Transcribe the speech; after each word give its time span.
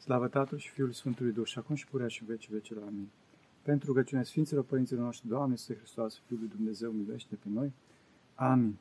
Slavă 0.00 0.28
Tatălui 0.28 0.60
și 0.60 0.70
Fiului 0.70 0.94
Sfântului 0.94 1.32
Duh 1.32 1.46
și 1.46 1.58
acum 1.58 1.74
și 1.74 1.86
purea 1.86 2.08
și 2.08 2.24
vecii 2.24 2.52
vecilor. 2.52 2.82
Amin. 2.86 3.08
Pentru 3.62 3.86
rugăciunea 3.86 4.24
Sfinților 4.24 4.64
Părinților 4.64 5.04
noștri, 5.04 5.28
Doamne, 5.28 5.50
Iisuse 5.50 5.76
Hristos, 5.76 6.20
Fiul 6.26 6.38
lui 6.38 6.48
Dumnezeu, 6.56 6.90
miluiește 6.90 7.34
pe 7.34 7.48
noi. 7.52 7.72
Amin. 8.34 8.76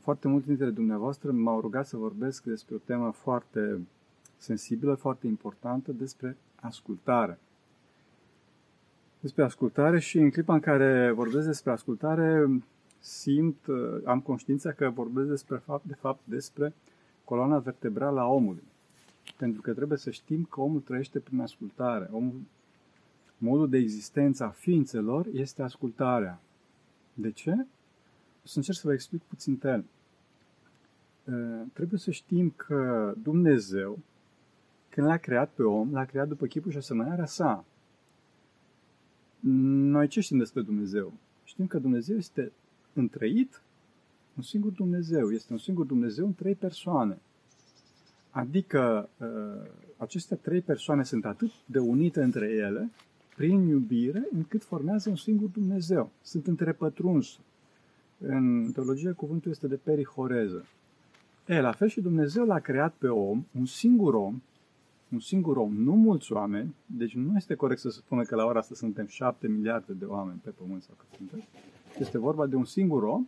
Foarte 0.00 0.28
mulți 0.28 0.46
dintre 0.46 0.70
dumneavoastră 0.70 1.32
m-au 1.32 1.60
rugat 1.60 1.86
să 1.86 1.96
vorbesc 1.96 2.44
despre 2.44 2.74
o 2.74 2.78
temă 2.78 3.10
foarte 3.10 3.80
sensibilă, 4.36 4.94
foarte 4.94 5.26
importantă, 5.26 5.92
despre 5.92 6.36
ascultare. 6.60 7.38
Despre 9.20 9.44
ascultare 9.44 9.98
și 9.98 10.18
în 10.18 10.30
clipa 10.30 10.54
în 10.54 10.60
care 10.60 11.10
vorbesc 11.10 11.46
despre 11.46 11.70
ascultare, 11.70 12.48
simt, 12.98 13.56
am 14.04 14.20
conștiința 14.20 14.72
că 14.72 14.90
vorbesc 14.90 15.28
despre 15.28 15.56
fapt, 15.56 15.84
de 15.84 15.94
fapt 15.94 16.20
despre 16.24 16.74
coloana 17.24 17.58
vertebrală 17.58 18.20
a 18.20 18.26
omului. 18.26 18.68
Pentru 19.40 19.60
că 19.60 19.72
trebuie 19.72 19.98
să 19.98 20.10
știm 20.10 20.44
că 20.44 20.60
omul 20.60 20.80
trăiește 20.80 21.18
prin 21.18 21.40
ascultare. 21.40 22.08
Omul, 22.12 22.40
modul 23.38 23.68
de 23.68 23.76
existență 23.76 24.44
a 24.44 24.48
ființelor 24.48 25.26
este 25.32 25.62
ascultarea. 25.62 26.40
De 27.14 27.30
ce? 27.30 27.50
O 28.44 28.46
să 28.46 28.56
încerc 28.56 28.76
să 28.78 28.86
vă 28.86 28.92
explic 28.92 29.22
puțin 29.22 29.56
tel. 29.56 29.84
Trebuie 31.72 31.98
să 31.98 32.10
știm 32.10 32.52
că 32.56 33.14
Dumnezeu, 33.22 33.98
când 34.88 35.06
l-a 35.06 35.16
creat 35.16 35.50
pe 35.50 35.62
om, 35.62 35.92
l-a 35.92 36.04
creat 36.04 36.28
după 36.28 36.46
chipul 36.46 36.70
și 36.70 36.76
asemănarea 36.76 37.26
sa. 37.26 37.64
Noi 39.40 40.08
ce 40.08 40.20
știm 40.20 40.38
despre 40.38 40.62
Dumnezeu? 40.62 41.12
Știm 41.44 41.66
că 41.66 41.78
Dumnezeu 41.78 42.16
este 42.16 42.52
întrăit 42.92 43.62
un 44.36 44.42
singur 44.42 44.72
Dumnezeu. 44.72 45.30
Este 45.30 45.52
un 45.52 45.58
singur 45.58 45.84
Dumnezeu 45.84 46.26
în 46.26 46.34
trei 46.34 46.54
persoane. 46.54 47.18
Adică 48.30 49.08
uh, 49.18 49.70
aceste 49.96 50.34
trei 50.34 50.60
persoane 50.60 51.02
sunt 51.02 51.24
atât 51.24 51.50
de 51.66 51.78
unite 51.78 52.22
între 52.22 52.46
ele, 52.46 52.90
prin 53.36 53.66
iubire, 53.66 54.28
încât 54.32 54.62
formează 54.62 55.08
un 55.08 55.16
singur 55.16 55.48
Dumnezeu. 55.48 56.10
Sunt 56.22 56.46
întrepătrunși. 56.46 57.38
În 58.18 58.70
teologie 58.72 59.10
cuvântul 59.10 59.50
este 59.50 59.66
de 59.66 59.76
perihoreză. 59.76 60.64
E, 61.46 61.60
la 61.60 61.72
fel 61.72 61.88
și 61.88 62.00
Dumnezeu 62.00 62.44
l-a 62.44 62.58
creat 62.58 62.94
pe 62.98 63.08
om, 63.08 63.44
un 63.58 63.66
singur 63.66 64.14
om, 64.14 64.42
un 65.12 65.20
singur 65.20 65.56
om, 65.56 65.74
nu 65.74 65.92
mulți 65.92 66.32
oameni, 66.32 66.74
deci 66.86 67.14
nu 67.14 67.32
este 67.36 67.54
corect 67.54 67.80
să 67.80 67.88
se 67.88 67.98
spună 67.98 68.22
că 68.22 68.34
la 68.34 68.44
ora 68.44 68.58
asta 68.58 68.74
suntem 68.74 69.06
șapte 69.06 69.48
miliarde 69.48 69.92
de 69.92 70.04
oameni 70.04 70.40
pe 70.44 70.50
pământ 70.50 70.82
sau 70.82 70.94
cât 70.98 71.16
suntem. 71.16 71.42
Este 71.98 72.18
vorba 72.18 72.46
de 72.46 72.56
un 72.56 72.64
singur 72.64 73.02
om 73.02 73.26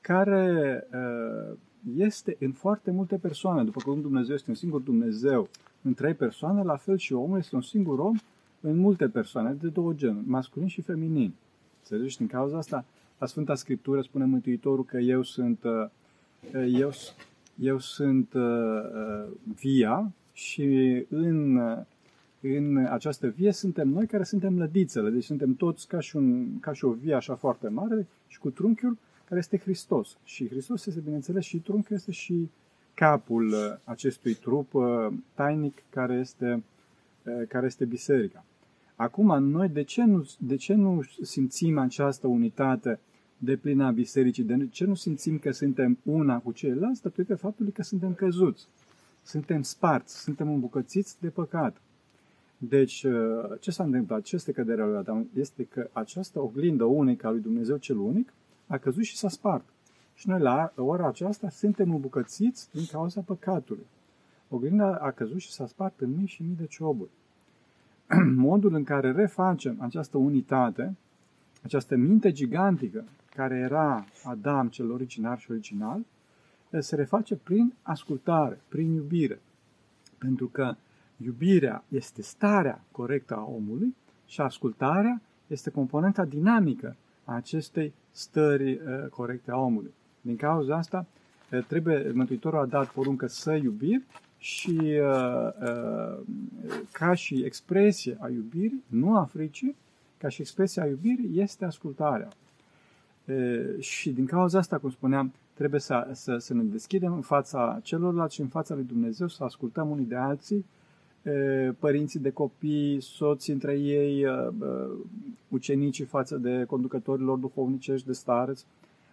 care 0.00 0.86
uh, 0.92 1.56
este 1.94 2.36
în 2.40 2.52
foarte 2.52 2.90
multe 2.90 3.16
persoane. 3.16 3.64
După 3.64 3.80
cum 3.84 4.00
Dumnezeu 4.00 4.34
este 4.34 4.50
un 4.50 4.56
singur 4.56 4.80
Dumnezeu 4.80 5.48
în 5.82 5.94
trei 5.94 6.14
persoane, 6.14 6.62
la 6.62 6.76
fel 6.76 6.96
și 6.96 7.12
omul 7.12 7.38
este 7.38 7.54
un 7.54 7.62
singur 7.62 7.98
om 7.98 8.16
în 8.60 8.76
multe 8.76 9.08
persoane, 9.08 9.56
de 9.60 9.68
două 9.68 9.92
genuri, 9.92 10.28
masculin 10.28 10.68
și 10.68 10.80
feminin. 10.80 11.32
Înțelegi? 11.78 12.16
Din 12.16 12.26
cauza 12.26 12.56
asta, 12.56 12.84
la 13.18 13.26
Sfânta 13.26 13.54
Scriptură 13.54 14.00
spune 14.00 14.24
Mântuitorul 14.24 14.84
că 14.84 14.98
eu 14.98 15.22
sunt, 15.22 15.58
uh, 15.64 16.72
eu, 16.72 16.90
eu 17.60 17.78
sunt 17.78 18.32
uh, 18.34 19.30
via 19.60 20.12
și 20.32 21.04
în, 21.08 21.56
în 22.40 22.76
această 22.76 23.26
vie 23.26 23.52
suntem 23.52 23.88
noi 23.88 24.06
care 24.06 24.22
suntem 24.22 24.58
lădițele. 24.58 25.10
Deci 25.10 25.24
suntem 25.24 25.54
toți 25.54 25.88
ca 25.88 26.00
și, 26.00 26.16
un, 26.16 26.58
ca 26.60 26.72
și 26.72 26.84
o 26.84 26.90
vie 26.90 27.14
așa 27.14 27.34
foarte 27.34 27.68
mare 27.68 28.06
și 28.26 28.38
cu 28.38 28.50
trunchiul 28.50 28.98
care 29.28 29.40
este 29.40 29.58
Hristos. 29.58 30.16
Și 30.24 30.48
Hristos 30.48 30.86
este, 30.86 31.00
bineînțeles, 31.00 31.44
și 31.44 31.58
trunchiul 31.58 31.96
este 31.96 32.10
și 32.10 32.50
capul 32.94 33.46
uh, 33.46 33.76
acestui 33.84 34.34
trup 34.34 34.74
uh, 34.74 35.06
tainic 35.34 35.82
care 35.90 36.14
este, 36.14 36.62
uh, 37.24 37.46
care 37.48 37.66
este 37.66 37.84
biserica. 37.84 38.44
Acum, 38.96 39.44
noi 39.44 39.68
de 39.68 39.82
ce, 39.82 40.04
nu, 40.04 40.30
de 40.38 40.56
ce 40.56 40.74
nu 40.74 41.02
simțim 41.22 41.78
această 41.78 42.26
unitate 42.26 42.98
de 43.38 43.56
plină 43.56 43.84
a 43.84 43.90
bisericii? 43.90 44.44
De 44.44 44.68
ce 44.70 44.84
nu 44.84 44.94
simțim 44.94 45.38
că 45.38 45.50
suntem 45.50 45.98
una 46.02 46.38
cu 46.38 46.52
ceilalți? 46.52 47.02
Datorită 47.02 47.36
faptului 47.36 47.72
că 47.72 47.82
suntem 47.82 48.14
căzuți. 48.14 48.66
Suntem 49.22 49.62
sparți, 49.62 50.20
suntem 50.20 50.48
îmbucățiți 50.48 51.20
de 51.20 51.28
păcat. 51.28 51.76
Deci, 52.58 53.06
ce 53.60 53.70
s-a 53.70 53.84
întâmplat? 53.84 54.22
Ce 54.22 54.34
este 54.34 54.52
căderea 54.52 54.86
lui 54.86 54.96
Adam? 54.96 55.28
Este 55.34 55.64
că 55.64 55.88
această 55.92 56.40
oglindă 56.40 56.84
unică 56.84 57.26
a 57.26 57.30
lui 57.30 57.40
Dumnezeu 57.40 57.76
cel 57.76 57.98
unic 57.98 58.32
a 58.66 58.76
căzut 58.76 59.04
și 59.04 59.16
s-a 59.16 59.28
spart. 59.28 59.64
Și 60.14 60.28
noi 60.28 60.40
la 60.40 60.72
ora 60.76 61.06
aceasta 61.06 61.48
suntem 61.48 61.94
îmbucățiți 61.94 62.68
din 62.72 62.86
cauza 62.86 63.20
păcatului. 63.20 63.86
Oglinda 64.48 64.94
a 64.94 65.10
căzut 65.10 65.40
și 65.40 65.52
s-a 65.52 65.66
spart 65.66 66.00
în 66.00 66.14
mii 66.16 66.26
și 66.26 66.42
mii 66.42 66.56
de 66.56 66.66
cioburi. 66.66 67.10
Modul 68.48 68.74
în 68.74 68.84
care 68.84 69.12
refacem 69.12 69.76
această 69.80 70.18
unitate, 70.18 70.96
această 71.62 71.96
minte 71.96 72.32
gigantică 72.32 73.04
care 73.34 73.56
era 73.56 74.04
Adam 74.24 74.68
cel 74.68 74.90
original 74.90 75.36
și 75.36 75.50
original, 75.50 76.04
se 76.78 76.96
reface 76.96 77.36
prin 77.36 77.74
ascultare, 77.82 78.60
prin 78.68 78.92
iubire. 78.92 79.40
Pentru 80.18 80.46
că 80.46 80.74
iubirea 81.16 81.84
este 81.88 82.22
starea 82.22 82.84
corectă 82.90 83.34
a 83.36 83.44
omului 83.44 83.94
și 84.26 84.40
ascultarea 84.40 85.20
este 85.46 85.70
componenta 85.70 86.24
dinamică 86.24 86.96
a 87.24 87.34
acestei 87.34 87.92
stări 88.16 88.72
uh, 88.72 89.08
corecte 89.10 89.50
a 89.50 89.56
omului. 89.56 89.94
Din 90.20 90.36
cauza 90.36 90.76
asta, 90.76 91.06
uh, 91.52 91.64
trebuie, 91.64 92.10
Mântuitorul 92.14 92.58
a 92.58 92.66
dat 92.66 92.88
poruncă 92.88 93.26
să 93.26 93.52
iubim 93.52 94.04
și 94.38 94.78
uh, 94.80 95.48
uh, 95.62 96.18
ca 96.92 97.14
și 97.14 97.42
expresie 97.44 98.16
a 98.20 98.28
iubirii, 98.28 98.84
nu 98.86 99.16
a 99.16 99.24
fricii, 99.24 99.76
ca 100.18 100.28
și 100.28 100.40
expresie 100.40 100.82
a 100.82 100.86
iubirii 100.86 101.40
este 101.40 101.64
ascultarea. 101.64 102.28
Uh, 103.24 103.78
și 103.78 104.10
din 104.10 104.26
cauza 104.26 104.58
asta, 104.58 104.78
cum 104.78 104.90
spuneam, 104.90 105.32
trebuie 105.54 105.80
să, 105.80 106.08
să, 106.12 106.36
să 106.36 106.54
ne 106.54 106.62
deschidem 106.62 107.12
în 107.12 107.20
fața 107.20 107.80
celorlalți 107.82 108.34
și 108.34 108.40
în 108.40 108.48
fața 108.48 108.74
lui 108.74 108.84
Dumnezeu, 108.84 109.28
să 109.28 109.44
ascultăm 109.44 109.90
unii 109.90 110.04
de 110.04 110.16
alții, 110.16 110.64
părinții 111.78 112.20
de 112.20 112.30
copii, 112.30 113.00
soții 113.00 113.52
între 113.52 113.78
ei, 113.78 114.26
ucenicii 115.48 116.04
față 116.04 116.36
de 116.36 116.64
conducătorilor 116.64 117.38
duhovnicești 117.38 118.06
de 118.06 118.12
stareți, 118.12 118.66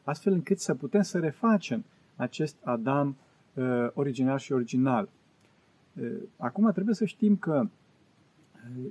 astfel 0.04 0.34
încât 0.34 0.60
să 0.60 0.76
putem 0.76 1.02
să 1.02 1.20
refacem 1.20 1.84
acest 2.16 2.56
Adam 2.64 3.16
original 3.94 4.38
și 4.38 4.54
original. 4.54 5.10
Acum 6.38 6.72
trebuie 6.72 6.96
să 6.96 7.06
știm 7.06 7.36
că 7.36 7.68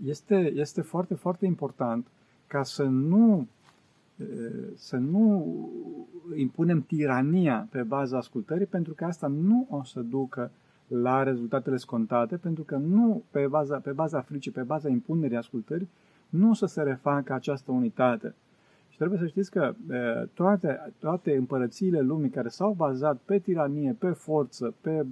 este, 0.04 0.52
este 0.54 0.80
foarte, 0.80 1.14
foarte 1.14 1.46
important 1.46 2.06
ca 2.46 2.62
să 2.62 2.82
nu, 2.82 3.46
să 4.74 4.96
nu 4.96 5.54
impunem 6.36 6.80
tirania 6.80 7.68
pe 7.70 7.82
baza 7.82 8.16
ascultării, 8.16 8.66
pentru 8.66 8.94
că 8.94 9.04
asta 9.04 9.26
nu 9.26 9.66
o 9.70 9.84
să 9.84 10.00
ducă 10.00 10.50
la 11.00 11.22
rezultatele 11.22 11.76
scontate, 11.76 12.36
pentru 12.36 12.62
că 12.62 12.76
nu 12.76 13.22
pe 13.30 13.46
baza, 13.46 13.76
pe 13.76 13.90
baza 13.90 14.20
fricii, 14.20 14.50
pe 14.50 14.62
baza 14.62 14.88
impunerii 14.88 15.36
ascultării, 15.36 15.88
nu 16.28 16.50
o 16.50 16.54
să 16.54 16.66
se 16.66 16.82
refacă 16.82 17.32
această 17.32 17.72
unitate. 17.72 18.34
Și 18.88 18.96
trebuie 18.96 19.18
să 19.18 19.26
știți 19.26 19.50
că 19.50 19.74
toate, 20.34 20.92
toate 20.98 21.36
împărățiile 21.36 22.00
lumii 22.00 22.30
care 22.30 22.48
s-au 22.48 22.72
bazat 22.72 23.16
pe 23.24 23.38
tiranie, 23.38 23.96
pe 23.98 24.10
forță, 24.10 24.74
pe 24.80 25.06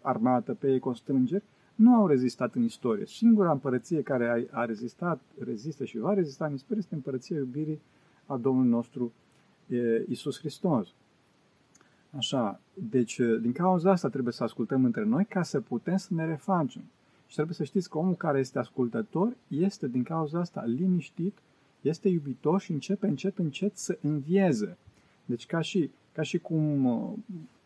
armată, 0.00 0.54
pe 0.54 0.78
constrângeri, 0.78 1.42
nu 1.74 1.94
au 1.94 2.06
rezistat 2.06 2.54
în 2.54 2.62
istorie. 2.62 3.06
Singura 3.06 3.50
împărăție 3.50 4.02
care 4.02 4.48
a, 4.52 4.60
a 4.60 4.64
rezistat, 4.64 5.20
rezistă 5.44 5.84
și 5.84 5.98
va 5.98 6.14
rezista 6.14 6.46
în 6.46 6.52
istorie 6.52 6.78
este 6.78 6.94
împărăția 6.94 7.36
iubirii 7.36 7.80
a 8.26 8.36
Domnului 8.36 8.70
nostru 8.70 9.12
Isus 10.08 10.38
Hristos. 10.38 10.88
Așa, 12.16 12.60
deci 12.74 13.20
din 13.40 13.52
cauza 13.52 13.90
asta 13.90 14.08
trebuie 14.08 14.32
să 14.32 14.44
ascultăm 14.44 14.84
între 14.84 15.04
noi 15.04 15.24
ca 15.24 15.42
să 15.42 15.60
putem 15.60 15.96
să 15.96 16.14
ne 16.14 16.24
refacem. 16.24 16.82
Și 17.26 17.34
trebuie 17.34 17.54
să 17.54 17.64
știți 17.64 17.90
că 17.90 17.98
omul 17.98 18.14
care 18.14 18.38
este 18.38 18.58
ascultător 18.58 19.36
este 19.48 19.88
din 19.88 20.02
cauza 20.02 20.38
asta 20.38 20.64
liniștit, 20.64 21.38
este 21.80 22.08
iubitor 22.08 22.60
și 22.60 22.72
începe 22.72 23.06
încet, 23.06 23.38
încet 23.38 23.76
să 23.76 23.98
învieze. 24.02 24.76
Deci 25.24 25.46
ca 25.46 25.60
și, 25.60 25.90
ca 26.12 26.22
și 26.22 26.38
cum 26.38 26.84
uh, 26.84 27.12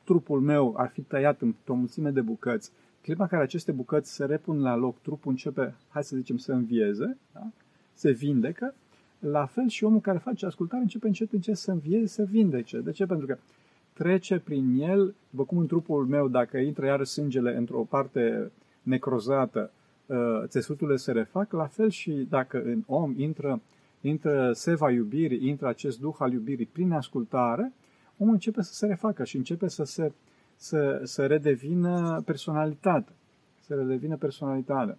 trupul 0.04 0.40
meu 0.40 0.74
ar 0.76 0.88
fi 0.88 1.00
tăiat 1.00 1.40
în 1.40 1.54
o 1.66 1.74
mulțime 1.74 2.10
de 2.10 2.20
bucăți, 2.20 2.70
clipa 3.02 3.22
în 3.22 3.28
care 3.28 3.42
aceste 3.42 3.72
bucăți 3.72 4.14
se 4.14 4.24
repun 4.24 4.60
la 4.60 4.74
loc, 4.76 5.00
trupul 5.00 5.30
începe, 5.30 5.74
hai 5.88 6.04
să 6.04 6.16
zicem, 6.16 6.36
să 6.36 6.52
învieze, 6.52 7.16
da? 7.32 7.50
se 7.94 8.10
vindecă, 8.10 8.74
la 9.18 9.46
fel 9.46 9.68
și 9.68 9.84
omul 9.84 10.00
care 10.00 10.18
face 10.18 10.46
ascultare 10.46 10.82
începe 10.82 11.06
încet, 11.06 11.32
încet 11.32 11.56
să 11.56 11.70
învieze, 11.70 12.06
să 12.06 12.24
vindece. 12.24 12.80
De 12.80 12.90
ce? 12.90 13.06
Pentru 13.06 13.26
că 13.26 13.38
trece 13.94 14.38
prin 14.38 14.80
el, 14.80 15.14
după 15.30 15.44
cum 15.44 15.58
în 15.58 15.66
trupul 15.66 16.06
meu, 16.06 16.28
dacă 16.28 16.58
intră 16.58 16.86
iară 16.86 17.04
sângele 17.04 17.56
într-o 17.56 17.86
parte 17.88 18.50
necrozată, 18.82 19.70
uh, 20.06 20.16
țesuturile 20.44 20.96
se 20.96 21.12
refac, 21.12 21.52
la 21.52 21.66
fel 21.66 21.90
și 21.90 22.26
dacă 22.30 22.62
în 22.64 22.82
om 22.86 23.14
intră, 23.16 23.60
intră 24.00 24.52
seva 24.52 24.90
iubirii, 24.90 25.48
intră 25.48 25.68
acest 25.68 26.00
duh 26.00 26.14
al 26.18 26.32
iubirii 26.32 26.66
prin 26.66 26.92
ascultare, 26.92 27.72
omul 28.18 28.32
începe 28.32 28.62
să 28.62 28.74
se 28.74 28.86
refacă 28.86 29.24
și 29.24 29.36
începe 29.36 29.68
să 29.68 29.84
se 29.84 30.12
să, 30.56 31.00
să 31.02 31.26
redevină 31.26 32.22
personalitate. 32.24 33.12
să 33.60 33.74
le 33.74 33.82
devină 33.82 34.16
personalitate. 34.16 34.98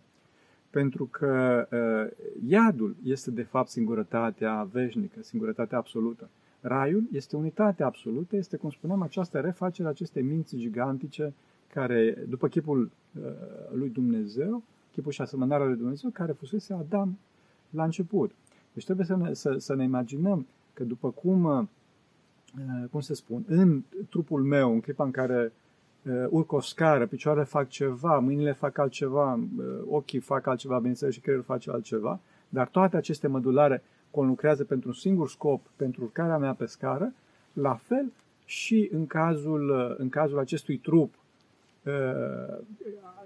Pentru 0.70 1.06
că 1.06 1.68
uh, 1.72 2.28
iadul 2.48 2.96
este 3.04 3.32
de 3.32 3.42
fapt 3.42 3.70
singurătatea 3.70 4.68
veșnică, 4.72 5.22
singurătatea 5.22 5.78
absolută. 5.78 6.30
Raiul 6.68 7.08
este 7.12 7.36
unitatea 7.36 7.86
absolută, 7.86 8.36
este, 8.36 8.58
cum 8.58 8.70
spuneam, 8.70 9.02
această 9.02 9.40
refacere 9.40 9.88
a 9.88 9.92
acestei 9.92 10.24
minți 10.24 10.56
gigantice 10.56 11.34
care, 11.74 12.26
după 12.30 12.48
chipul 12.48 12.92
uh, 13.14 13.32
lui 13.74 13.90
Dumnezeu, 13.90 14.64
chipul 14.92 15.12
și 15.12 15.22
asemănarea 15.22 15.66
lui 15.66 15.76
Dumnezeu, 15.76 16.10
care 16.10 16.32
fusese 16.32 16.74
Adam 16.74 17.18
la 17.70 17.84
început. 17.84 18.32
Deci 18.74 18.84
trebuie 18.84 19.06
să 19.06 19.16
ne, 19.16 19.34
să, 19.34 19.56
să 19.58 19.76
ne 19.76 19.84
imaginăm 19.84 20.46
că 20.74 20.84
după 20.84 21.10
cum, 21.10 21.44
uh, 21.44 21.64
cum 22.92 23.00
se 23.00 23.14
spun, 23.14 23.44
în 23.48 23.84
trupul 24.10 24.44
meu, 24.44 24.74
în 24.74 24.80
clipa 24.80 25.04
în 25.04 25.12
care 25.12 25.52
uh, 26.04 26.26
urc 26.30 26.52
o 26.52 26.60
scară, 26.60 27.06
picioarele 27.06 27.46
fac 27.46 27.68
ceva, 27.68 28.20
mâinile 28.20 28.52
fac 28.52 28.78
altceva, 28.78 29.34
uh, 29.34 29.66
ochii 29.88 30.20
fac 30.20 30.48
altceva, 30.48 30.78
bineînțeles, 30.78 31.14
și 31.14 31.20
creierul 31.20 31.46
face 31.46 31.72
altceva, 31.72 32.20
dar 32.50 32.68
toate 32.68 32.98
aceste 32.98 33.28
mădulare 33.28 33.84
conlucrează 34.16 34.64
pentru 34.64 34.88
un 34.88 34.94
singur 34.94 35.30
scop, 35.30 35.62
pentru 35.76 36.04
urcarea 36.04 36.38
mea 36.38 36.54
pe 36.54 36.66
scară, 36.66 37.14
la 37.54 37.76
fel 37.76 38.12
și 38.46 38.90
în 38.94 39.08
cazul, 39.08 39.96
în 39.98 40.10
cazul 40.10 40.40
acestui 40.40 40.78
trup 40.78 41.14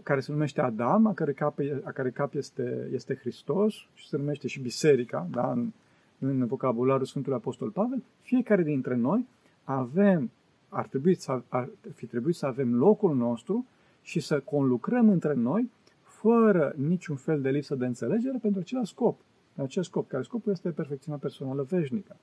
care 0.03 0.19
se 0.19 0.31
numește 0.31 0.62
Adam, 0.62 1.06
a 1.06 1.13
care 1.13 1.33
cap, 1.33 1.59
a 1.83 1.91
care 1.91 2.09
cap 2.09 2.33
este, 2.33 2.89
este 2.94 3.15
Hristos 3.15 3.74
și 3.94 4.07
se 4.07 4.18
numește 4.18 4.47
și 4.47 4.59
Biserica, 4.59 5.27
da, 5.31 5.51
în, 5.51 5.71
în 6.19 6.45
vocabularul 6.45 7.06
Sfântului 7.06 7.38
Apostol 7.38 7.69
Pavel, 7.69 8.03
fiecare 8.21 8.63
dintre 8.63 8.95
noi 8.95 9.25
avem, 9.63 10.31
ar, 10.69 10.88
trebui 10.88 11.15
să, 11.15 11.42
ar 11.47 11.69
fi 11.94 12.06
trebuit 12.06 12.35
să 12.35 12.45
avem 12.45 12.75
locul 12.75 13.15
nostru 13.15 13.65
și 14.01 14.19
să 14.19 14.39
conlucrăm 14.39 15.09
între 15.09 15.33
noi 15.33 15.69
fără 16.01 16.74
niciun 16.75 17.15
fel 17.15 17.42
de 17.42 17.50
lipsă 17.50 17.75
de 17.75 17.85
înțelegere 17.85 18.38
pentru 18.42 18.59
acel 18.59 18.85
scop. 18.85 19.19
Acest 19.61 19.89
scop, 19.89 20.07
care 20.07 20.23
scopul 20.23 20.51
este 20.51 20.69
perfecțiunea 20.69 21.19
personală 21.19 21.63
veșnică. 21.63 22.15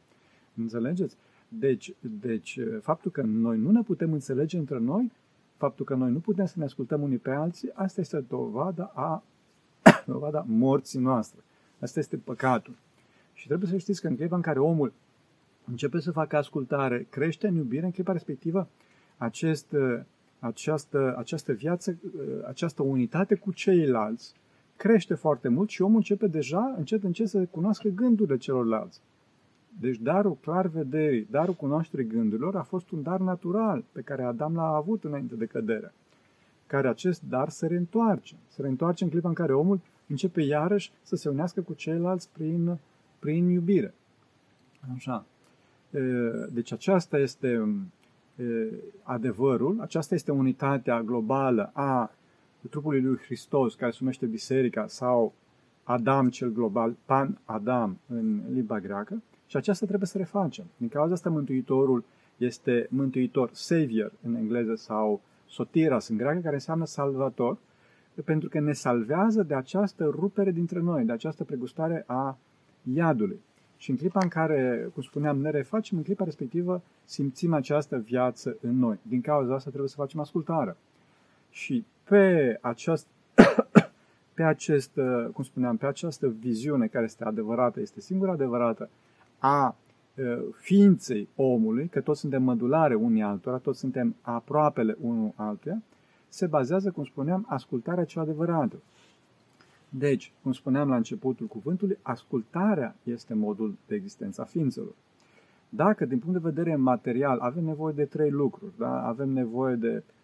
Înțelegeți? 0.54 1.16
Deci, 1.48 1.94
deci, 2.00 2.58
faptul 2.80 3.10
că 3.10 3.22
noi 3.22 3.58
nu 3.58 3.70
ne 3.70 3.82
putem 3.82 4.12
înțelege 4.12 4.58
între 4.58 4.78
noi 4.78 5.12
faptul 5.56 5.84
că 5.84 5.94
noi 5.94 6.10
nu 6.10 6.18
putem 6.18 6.46
să 6.46 6.54
ne 6.56 6.64
ascultăm 6.64 7.02
unii 7.02 7.18
pe 7.18 7.30
alții, 7.30 7.70
asta 7.74 8.00
este 8.00 8.24
dovada 8.28 8.92
a 8.94 9.22
dovada 10.06 10.44
morții 10.48 11.00
noastre. 11.00 11.40
Asta 11.80 11.98
este 11.98 12.16
păcatul. 12.16 12.74
Și 13.32 13.46
trebuie 13.46 13.68
să 13.70 13.76
știți 13.76 14.00
că 14.00 14.06
în 14.06 14.16
clipa 14.16 14.36
în 14.36 14.42
care 14.42 14.58
omul 14.58 14.92
începe 15.64 16.00
să 16.00 16.12
facă 16.12 16.36
ascultare, 16.36 17.06
crește 17.10 17.46
în 17.46 17.54
iubire, 17.54 17.84
în 17.84 17.90
clipa 17.90 18.12
respectivă, 18.12 18.68
acest, 19.16 19.76
această, 20.38 21.14
această 21.18 21.52
viață, 21.52 21.96
această 22.46 22.82
unitate 22.82 23.34
cu 23.34 23.52
ceilalți 23.52 24.34
crește 24.76 25.14
foarte 25.14 25.48
mult 25.48 25.68
și 25.68 25.82
omul 25.82 25.96
începe 25.96 26.26
deja, 26.26 26.74
încet, 26.76 27.04
încet 27.04 27.28
să 27.28 27.44
cunoască 27.50 27.88
gândurile 27.88 28.36
celorlalți. 28.36 29.00
Deci 29.80 29.96
darul 29.96 30.36
clar 30.40 30.66
vederii, 30.66 31.26
darul 31.30 31.54
cunoașterii 31.54 32.06
gândurilor 32.06 32.56
a 32.56 32.62
fost 32.62 32.90
un 32.90 33.02
dar 33.02 33.20
natural 33.20 33.84
pe 33.92 34.00
care 34.00 34.22
Adam 34.22 34.54
l-a 34.54 34.74
avut 34.74 35.04
înainte 35.04 35.34
de 35.34 35.46
cădere. 35.46 35.92
Care 36.66 36.88
acest 36.88 37.22
dar 37.28 37.48
se 37.48 37.66
reîntoarce. 37.66 38.34
Se 38.48 38.62
reîntoarce 38.62 39.04
în 39.04 39.10
clipa 39.10 39.28
în 39.28 39.34
care 39.34 39.54
omul 39.54 39.80
începe 40.06 40.42
iarăși 40.42 40.92
să 41.02 41.16
se 41.16 41.28
unească 41.28 41.60
cu 41.60 41.72
ceilalți 41.72 42.28
prin, 42.32 42.78
prin 43.18 43.48
iubire. 43.48 43.94
Așa. 44.94 45.24
Deci 46.52 46.72
aceasta 46.72 47.18
este 47.18 47.68
adevărul, 49.02 49.80
aceasta 49.80 50.14
este 50.14 50.32
unitatea 50.32 51.02
globală 51.02 51.70
a 51.72 52.10
trupului 52.70 53.00
lui 53.00 53.16
Hristos, 53.16 53.74
care 53.74 53.90
se 53.90 53.98
numește 54.00 54.26
Biserica, 54.26 54.86
sau 54.86 55.32
Adam 55.82 56.28
cel 56.28 56.48
global, 56.48 56.96
Pan 57.04 57.38
Adam 57.44 57.98
în 58.08 58.40
limba 58.52 58.80
greacă, 58.80 59.22
și 59.46 59.56
aceasta 59.56 59.86
trebuie 59.86 60.08
să 60.08 60.18
refacem. 60.18 60.64
Din 60.76 60.88
cauza 60.88 61.12
asta 61.12 61.30
Mântuitorul 61.30 62.04
este 62.36 62.86
Mântuitor, 62.90 63.50
Savior 63.52 64.12
în 64.22 64.34
engleză 64.34 64.74
sau 64.74 65.20
Sotiras 65.48 66.08
în 66.08 66.16
greacă, 66.16 66.38
care 66.38 66.54
înseamnă 66.54 66.84
salvator, 66.84 67.58
pentru 68.24 68.48
că 68.48 68.60
ne 68.60 68.72
salvează 68.72 69.42
de 69.42 69.54
această 69.54 70.04
rupere 70.04 70.50
dintre 70.50 70.80
noi, 70.80 71.04
de 71.04 71.12
această 71.12 71.44
pregustare 71.44 72.04
a 72.06 72.38
iadului. 72.94 73.40
Și 73.76 73.90
în 73.90 73.96
clipa 73.96 74.20
în 74.22 74.28
care, 74.28 74.90
cum 74.94 75.02
spuneam, 75.02 75.38
ne 75.38 75.50
refacem, 75.50 75.96
în 75.96 76.02
clipa 76.02 76.24
respectivă 76.24 76.82
simțim 77.04 77.52
această 77.52 77.98
viață 77.98 78.56
în 78.60 78.78
noi. 78.78 78.98
Din 79.02 79.20
cauza 79.20 79.54
asta 79.54 79.68
trebuie 79.68 79.90
să 79.90 79.96
facem 79.96 80.20
ascultare. 80.20 80.76
Și 81.50 81.84
pe 82.04 82.58
această 82.60 83.08
pe 84.34 84.42
acest, 84.42 84.90
cum 85.32 85.44
spuneam, 85.44 85.76
pe 85.76 85.86
această 85.86 86.28
viziune 86.28 86.86
care 86.86 87.04
este 87.04 87.24
adevărată, 87.24 87.80
este 87.80 88.00
singura 88.00 88.32
adevărată, 88.32 88.88
a 89.38 89.76
ființei 90.56 91.28
omului, 91.36 91.88
că 91.88 92.00
toți 92.00 92.20
suntem 92.20 92.42
mădulare 92.42 92.94
unii 92.94 93.22
altora, 93.22 93.56
toți 93.56 93.78
suntem 93.78 94.16
aproapele 94.20 94.96
unul 95.00 95.32
altuia, 95.34 95.82
se 96.28 96.46
bazează, 96.46 96.90
cum 96.90 97.04
spuneam, 97.04 97.46
ascultarea 97.48 98.04
cea 98.04 98.20
adevărată. 98.20 98.76
Deci, 99.88 100.32
cum 100.42 100.52
spuneam 100.52 100.88
la 100.88 100.96
începutul 100.96 101.46
cuvântului, 101.46 101.98
ascultarea 102.02 102.94
este 103.02 103.34
modul 103.34 103.74
de 103.86 103.94
existență 103.94 104.40
a 104.40 104.44
ființelor. 104.44 104.94
Dacă, 105.68 106.04
din 106.04 106.18
punct 106.18 106.42
de 106.42 106.48
vedere 106.48 106.76
material, 106.76 107.38
avem 107.38 107.64
nevoie 107.64 107.94
de 107.94 108.04
trei 108.04 108.30
lucruri, 108.30 108.72
da? 108.78 109.06
avem 109.06 109.28
nevoie 109.28 109.74
de 109.74 109.96
uh, 109.96 110.15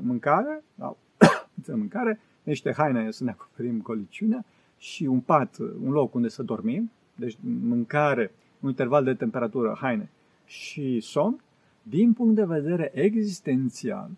mâncare, 0.00 0.62
da? 0.74 0.96
mâncare, 1.74 2.20
niște 2.42 2.72
haine 2.72 3.10
să 3.10 3.24
ne 3.24 3.30
acoperim 3.30 3.80
coliciunea 3.80 4.44
și 4.78 5.04
un 5.04 5.20
pat, 5.20 5.56
un 5.58 5.90
loc 5.90 6.14
unde 6.14 6.28
să 6.28 6.42
dormim, 6.42 6.90
deci 7.14 7.38
mâncare, 7.62 8.30
un 8.60 8.68
interval 8.68 9.04
de 9.04 9.14
temperatură, 9.14 9.76
haine 9.80 10.10
și 10.44 11.00
somn, 11.00 11.40
din 11.82 12.12
punct 12.12 12.34
de 12.34 12.44
vedere 12.44 12.90
existențial, 12.94 14.10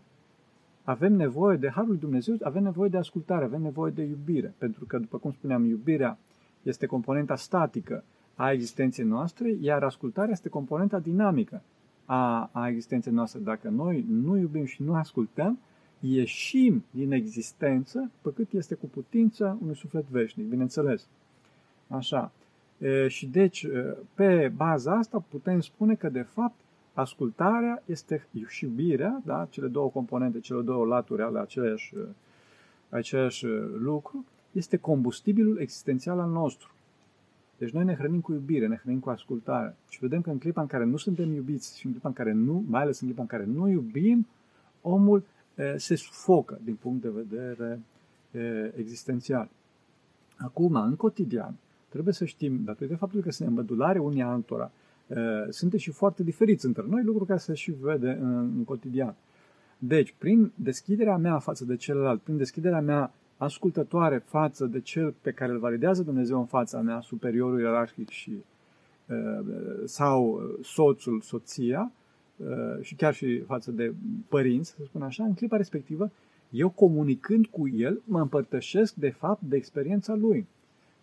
avem 0.85 1.13
nevoie 1.13 1.57
de 1.57 1.69
Harul 1.69 1.97
Dumnezeu, 1.97 2.37
avem 2.43 2.63
nevoie 2.63 2.89
de 2.89 2.97
ascultare, 2.97 3.45
avem 3.45 3.63
nevoie 3.63 3.93
de 3.93 4.03
iubire. 4.03 4.55
Pentru 4.59 4.85
că, 4.85 4.99
după 4.99 5.19
cum 5.19 5.33
spuneam, 5.33 5.65
iubirea 5.65 6.19
este 6.63 6.87
componenta 6.87 7.37
statică 7.37 8.05
a 8.35 8.53
existenței 8.53 9.05
noastre, 9.05 9.57
iar 9.61 9.83
ascultarea 9.83 10.33
este 10.33 10.49
componenta 10.49 10.99
dinamică 10.99 11.63
a, 12.11 12.51
a 12.53 12.69
existenței 12.69 13.13
noastre. 13.13 13.41
Dacă 13.41 13.69
noi 13.69 14.05
nu 14.09 14.37
iubim 14.37 14.65
și 14.65 14.83
nu 14.83 14.95
ascultăm, 14.95 15.59
ieșim 16.01 16.85
din 16.91 17.13
existență 17.13 18.11
pe 18.23 18.31
cât 18.35 18.53
este 18.53 18.75
cu 18.75 18.87
putință 18.87 19.59
unui 19.63 19.77
suflet 19.77 20.05
veșnic, 20.09 20.47
bineînțeles. 20.47 21.07
Așa. 21.89 22.33
Și 23.07 23.27
deci, 23.27 23.67
pe 24.15 24.53
baza 24.57 24.93
asta, 24.93 25.25
putem 25.29 25.61
spune 25.61 25.95
că, 25.95 26.09
de 26.09 26.23
fapt, 26.23 26.55
ascultarea 26.95 27.83
este 27.87 28.27
și 28.49 28.65
iubirea, 28.65 29.23
da? 29.25 29.47
cele 29.51 29.67
două 29.67 29.91
componente, 29.91 30.41
cele 30.41 30.63
două 30.63 30.87
laturi 30.87 31.23
ale 31.23 31.39
aceleași, 31.39 31.95
aceleași 32.89 33.47
lucru, 33.79 34.25
este 34.53 34.77
combustibilul 34.77 35.59
existențial 35.61 36.19
al 36.19 36.31
nostru. 36.31 36.71
Deci 37.59 37.71
noi 37.71 37.85
ne 37.85 37.95
hrănim 37.95 38.21
cu 38.21 38.33
iubire, 38.33 38.67
ne 38.67 38.77
hrănim 38.83 38.99
cu 38.99 39.11
ascultare. 39.11 39.77
Și 39.89 39.99
vedem 40.01 40.21
că 40.21 40.31
în 40.31 40.39
clipa 40.39 40.61
în 40.61 40.67
care 40.67 40.85
nu 40.85 40.97
suntem 40.97 41.33
iubiți 41.33 41.79
și 41.79 41.87
în 41.87 41.93
clipa 41.93 42.09
în 42.09 42.15
care 42.15 42.33
nu, 42.33 42.65
mai 42.67 42.83
ales 42.83 43.01
în 43.01 43.07
clipa 43.07 43.23
în 43.23 43.29
care 43.29 43.45
nu 43.45 43.69
iubim, 43.69 44.27
omul 44.81 45.25
se 45.77 45.95
sufocă 45.95 46.59
din 46.65 46.75
punct 46.75 47.03
de 47.03 47.09
vedere 47.09 47.81
existențial. 48.77 49.49
Acum, 50.37 50.75
în 50.75 50.97
cotidian, 50.97 51.55
Trebuie 51.89 52.15
să 52.15 52.25
știm, 52.25 52.61
datorită 52.65 52.97
faptului 52.97 53.25
că 53.25 53.31
suntem 53.31 53.55
mădulare 53.55 53.99
unii 53.99 54.23
altora, 54.23 54.71
suntem 55.49 55.79
și 55.79 55.91
foarte 55.91 56.23
diferiți 56.23 56.67
între 56.67 56.85
noi, 56.89 57.03
lucru 57.03 57.25
care 57.25 57.39
se 57.39 57.55
și 57.55 57.71
vede 57.81 58.19
în, 58.21 58.37
în 58.37 58.65
cotidian. 58.65 59.15
Deci, 59.79 60.15
prin 60.19 60.53
deschiderea 60.55 61.17
mea 61.17 61.39
față 61.39 61.65
de 61.65 61.77
celălalt, 61.77 62.21
prin 62.21 62.37
deschiderea 62.37 62.81
mea 62.81 63.13
ascultătoare 63.39 64.19
față 64.19 64.67
de 64.67 64.81
cel 64.81 65.15
pe 65.21 65.31
care 65.31 65.53
îl 65.53 65.59
validează 65.59 66.03
Dumnezeu 66.03 66.39
în 66.39 66.47
fața 66.47 66.81
mea, 66.81 67.01
superiorul 67.01 67.61
ierarhic 67.61 68.09
și 68.09 68.33
sau 69.85 70.43
soțul, 70.63 71.21
soția, 71.21 71.93
și 72.81 72.95
chiar 72.95 73.15
și 73.15 73.41
față 73.41 73.71
de 73.71 73.93
părinți, 74.29 74.71
să 74.71 74.77
spun 74.85 75.03
așa, 75.03 75.25
în 75.25 75.35
clipa 75.35 75.57
respectivă, 75.57 76.11
eu 76.51 76.71
comunicând 76.71 77.47
cu 77.47 77.69
el, 77.69 78.01
mă 78.05 78.21
împărtășesc 78.21 78.95
de 78.95 79.11
fapt 79.11 79.43
de 79.43 79.57
experiența 79.57 80.15
lui. 80.15 80.47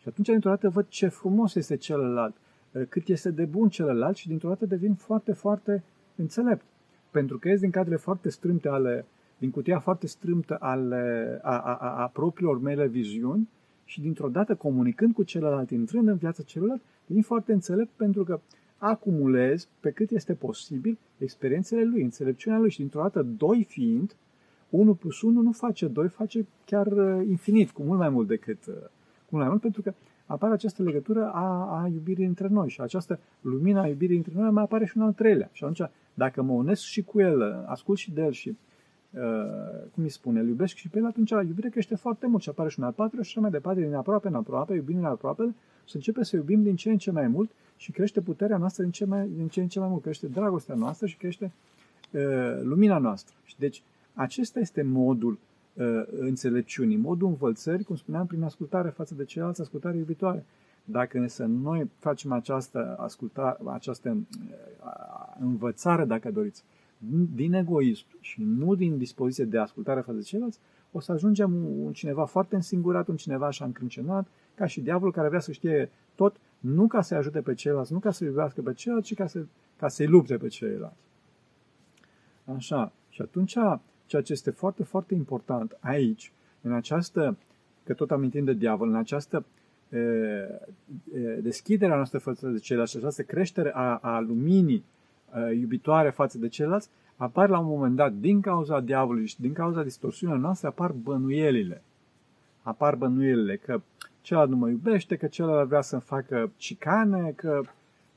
Și 0.01 0.07
atunci, 0.07 0.27
dintr-o 0.27 0.49
dată, 0.49 0.69
văd 0.69 0.85
ce 0.87 1.07
frumos 1.07 1.55
este 1.55 1.75
celălalt, 1.75 2.35
eh, 2.71 2.81
cât 2.89 3.07
este 3.07 3.31
de 3.31 3.45
bun 3.45 3.69
celălalt 3.69 4.15
și 4.15 4.27
dintr-o 4.27 4.47
dată 4.47 4.65
devin 4.65 4.93
foarte, 4.93 5.33
foarte 5.33 5.83
înțelept. 6.15 6.65
Pentru 7.11 7.39
că 7.39 7.47
ies 7.47 7.59
din 7.59 7.69
cadrele 7.69 7.95
foarte 7.95 8.29
strâmte 8.29 8.67
ale, 8.67 9.05
din 9.37 9.49
cutia 9.49 9.79
foarte 9.79 10.07
strâmtă 10.07 10.57
ale, 10.59 11.39
a, 11.41 11.57
a, 11.57 11.75
a, 11.75 12.01
a 12.01 12.07
propriilor 12.07 12.61
mele 12.61 12.87
viziuni 12.87 13.49
și 13.85 14.01
dintr-o 14.01 14.29
dată 14.29 14.55
comunicând 14.55 15.13
cu 15.13 15.23
celălalt, 15.23 15.69
intrând 15.69 16.07
în 16.07 16.15
viața 16.15 16.43
celălalt, 16.43 16.81
devin 17.05 17.23
foarte 17.23 17.53
înțelept 17.53 17.89
pentru 17.95 18.23
că 18.23 18.39
acumulez 18.77 19.67
pe 19.79 19.91
cât 19.91 20.09
este 20.09 20.33
posibil 20.33 20.97
experiențele 21.17 21.83
lui, 21.83 22.01
înțelepciunea 22.01 22.59
lui 22.59 22.69
și 22.69 22.77
dintr-o 22.77 23.01
dată, 23.01 23.21
doi 23.21 23.63
fiind, 23.63 24.15
1 24.69 24.93
plus 24.93 25.21
1 25.21 25.41
nu 25.41 25.51
face 25.51 25.87
2, 25.87 26.07
face 26.07 26.45
chiar 26.65 26.87
uh, 26.87 27.27
infinit, 27.27 27.71
cu 27.71 27.83
mult 27.83 27.99
mai 27.99 28.09
mult 28.09 28.27
decât 28.27 28.65
uh, 28.65 28.73
cu 29.25 29.29
mult 29.29 29.43
mai 29.43 29.47
mult, 29.47 29.61
pentru 29.61 29.81
că 29.81 29.93
apare 30.25 30.53
această 30.53 30.83
legătură 30.83 31.31
a, 31.33 31.81
a 31.81 31.87
iubirii 31.87 32.25
între 32.25 32.47
noi 32.47 32.69
și 32.69 32.81
această 32.81 33.19
lumină 33.41 33.79
a 33.79 33.87
iubirii 33.87 34.17
între 34.17 34.31
noi 34.35 34.49
mai 34.49 34.63
apare 34.63 34.85
și 34.85 34.97
un 34.97 35.03
al 35.03 35.13
treilea. 35.13 35.49
Și 35.51 35.63
atunci, 35.63 35.89
dacă 36.13 36.41
mă 36.41 36.53
unesc 36.53 36.81
și 36.81 37.03
cu 37.03 37.19
el, 37.19 37.63
ascult 37.65 37.97
și 37.97 38.11
de 38.11 38.21
el 38.21 38.31
și, 38.31 38.57
uh, 39.15 39.87
cum 39.93 40.03
îi 40.03 40.09
spune, 40.09 40.39
îl 40.39 40.47
iubesc 40.47 40.75
și 40.75 40.89
pe 40.89 40.97
el, 40.97 41.05
atunci 41.05 41.29
iubirea 41.29 41.69
crește 41.69 41.95
foarte 41.95 42.27
mult 42.27 42.41
și 42.41 42.49
apare 42.49 42.69
și 42.69 42.79
un 42.79 42.85
al 42.85 42.91
patrulea 42.91 43.23
și 43.23 43.29
așa 43.29 43.41
mai 43.41 43.51
departe, 43.51 43.81
din 43.81 43.93
aproape 43.93 44.27
în 44.27 44.35
aproape, 44.35 44.73
iubim 44.73 44.95
din 44.95 45.05
aproape, 45.05 45.55
să 45.85 45.95
începe 45.95 46.23
să 46.23 46.35
iubim 46.35 46.63
din 46.63 46.75
ce 46.75 46.89
în 46.89 46.97
ce 46.97 47.11
mai 47.11 47.27
mult 47.27 47.51
și 47.77 47.91
crește 47.91 48.21
puterea 48.21 48.57
noastră 48.57 48.83
din 48.83 48.91
ce, 48.91 49.05
mai, 49.05 49.27
din 49.27 49.47
ce 49.47 49.61
în 49.61 49.67
ce 49.67 49.79
mai 49.79 49.87
mult, 49.87 50.01
crește 50.01 50.27
dragostea 50.27 50.75
noastră 50.75 51.07
și 51.07 51.17
crește 51.17 51.51
uh, 52.11 52.21
lumina 52.63 52.97
noastră. 52.97 53.35
Și 53.43 53.55
deci, 53.59 53.83
acesta 54.13 54.59
este 54.59 54.81
modul 54.81 55.37
uh, 55.73 55.85
înțelepciunii, 56.19 56.97
modul 56.97 57.27
învățării, 57.27 57.85
cum 57.85 57.95
spuneam, 57.95 58.25
prin 58.25 58.43
ascultare 58.43 58.89
față 58.89 59.15
de 59.15 59.25
ceilalți, 59.25 59.61
ascultare 59.61 59.97
iubitoare. 59.97 60.45
Dacă 60.83 61.17
însă 61.17 61.45
noi 61.45 61.89
facem 61.99 62.31
această, 62.31 62.95
ascultare, 62.99 63.57
această 63.65 64.09
uh, 64.09 65.35
învățare, 65.39 66.05
dacă 66.05 66.31
doriți, 66.31 66.63
din 67.35 67.53
egoism 67.53 68.05
și 68.19 68.43
nu 68.43 68.75
din 68.75 68.97
dispoziție 68.97 69.45
de 69.45 69.57
ascultare 69.57 69.99
față 69.99 70.17
de 70.17 70.23
ceilalți, 70.23 70.59
o 70.91 70.99
să 70.99 71.11
ajungem 71.11 71.53
un 71.79 71.93
cineva 71.93 72.25
foarte 72.25 72.55
însingurat, 72.55 73.07
un 73.07 73.15
cineva 73.15 73.45
așa 73.45 73.65
încrâncenat, 73.65 74.27
ca 74.55 74.65
și 74.65 74.81
diavolul 74.81 75.13
care 75.13 75.27
vrea 75.27 75.39
să 75.39 75.51
știe 75.51 75.89
tot, 76.15 76.35
nu 76.59 76.87
ca 76.87 77.01
să-i 77.01 77.17
ajute 77.17 77.41
pe 77.41 77.53
ceilalți, 77.53 77.93
nu 77.93 77.99
ca 77.99 78.11
să 78.11 78.23
iubească 78.23 78.61
pe 78.61 78.73
ceilalți, 78.73 79.13
ci 79.13 79.17
ca, 79.17 79.27
să, 79.27 79.45
ca 79.77 79.87
să-i 79.87 80.07
lupte 80.07 80.37
pe 80.37 80.47
ceilalți. 80.47 81.03
Așa. 82.55 82.91
Și 83.09 83.21
atunci, 83.21 83.57
ceea 84.05 84.21
ce 84.21 84.31
este 84.31 84.49
foarte, 84.49 84.83
foarte 84.83 85.13
important 85.13 85.77
aici, 85.79 86.31
în 86.61 86.73
această, 86.73 87.37
că 87.83 87.93
tot 87.93 88.11
amintim 88.11 88.43
de 88.43 88.53
diavol, 88.53 88.89
în 88.89 88.95
această 88.95 89.45
e, 89.89 89.97
e, 89.97 91.39
deschiderea 91.41 91.95
noastră 91.95 92.19
față 92.19 92.47
de 92.47 92.59
ceilalți, 92.59 92.97
această 92.97 93.23
creștere 93.23 93.71
a, 93.73 93.95
a 93.95 94.19
luminii 94.19 94.75
e, 94.75 94.94
iubitoare 95.59 96.09
față 96.09 96.37
de 96.37 96.47
ceilalți, 96.47 96.89
apar 97.15 97.49
la 97.49 97.59
un 97.59 97.65
moment 97.65 97.95
dat, 97.95 98.13
din 98.13 98.41
cauza 98.41 98.79
diavolului 98.79 99.27
și 99.27 99.41
din 99.41 99.53
cauza 99.53 99.83
distorsiunilor 99.83 100.41
noastre, 100.41 100.67
apar 100.67 100.91
bănuielile. 100.91 101.81
Apar 102.61 102.95
bănuielile 102.95 103.55
că 103.55 103.81
celălalt 104.21 104.51
nu 104.51 104.57
mă 104.57 104.69
iubește, 104.69 105.15
că 105.15 105.27
celălalt 105.27 105.67
vrea 105.67 105.81
să-mi 105.81 106.01
facă 106.01 106.51
cicane, 106.55 107.33
că... 107.35 107.61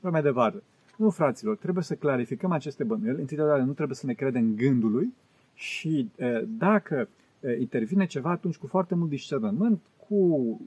mai 0.01 0.21
departe. 0.21 0.63
Nu, 0.97 1.09
fraților, 1.09 1.55
trebuie 1.55 1.83
să 1.83 1.95
clarificăm 1.95 2.51
aceste 2.51 2.83
bănuieli. 2.83 3.19
Întâi 3.19 3.37
de 3.37 3.43
nu 3.43 3.73
trebuie 3.73 3.95
să 3.95 4.05
ne 4.05 4.13
credem 4.13 4.55
gândului 4.55 5.13
și 5.53 6.09
dacă 6.47 7.07
intervine 7.59 8.05
ceva, 8.05 8.29
atunci 8.29 8.57
cu 8.57 8.67
foarte 8.67 8.95
mult 8.95 9.09
discernământ, 9.09 9.81
cu 10.07 10.61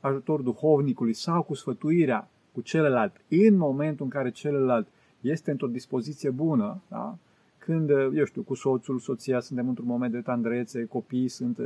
ajutorul 0.00 0.44
duhovnicului 0.44 1.12
sau 1.12 1.42
cu 1.42 1.54
sfătuirea 1.54 2.28
cu 2.52 2.60
celălalt 2.60 3.12
în 3.28 3.56
momentul 3.56 4.04
în 4.04 4.10
care 4.10 4.30
celălalt 4.30 4.86
este 5.24 5.50
într-o 5.50 5.66
dispoziție 5.66 6.30
bună, 6.30 6.80
da? 6.88 7.16
când, 7.58 7.90
eu 7.90 8.24
știu, 8.24 8.42
cu 8.42 8.54
soțul, 8.54 8.98
soția 8.98 9.40
suntem 9.40 9.68
într-un 9.68 9.86
moment 9.86 10.12
de 10.12 10.20
tandrețe, 10.20 10.84
copiii 10.84 11.28
sunt 11.28 11.58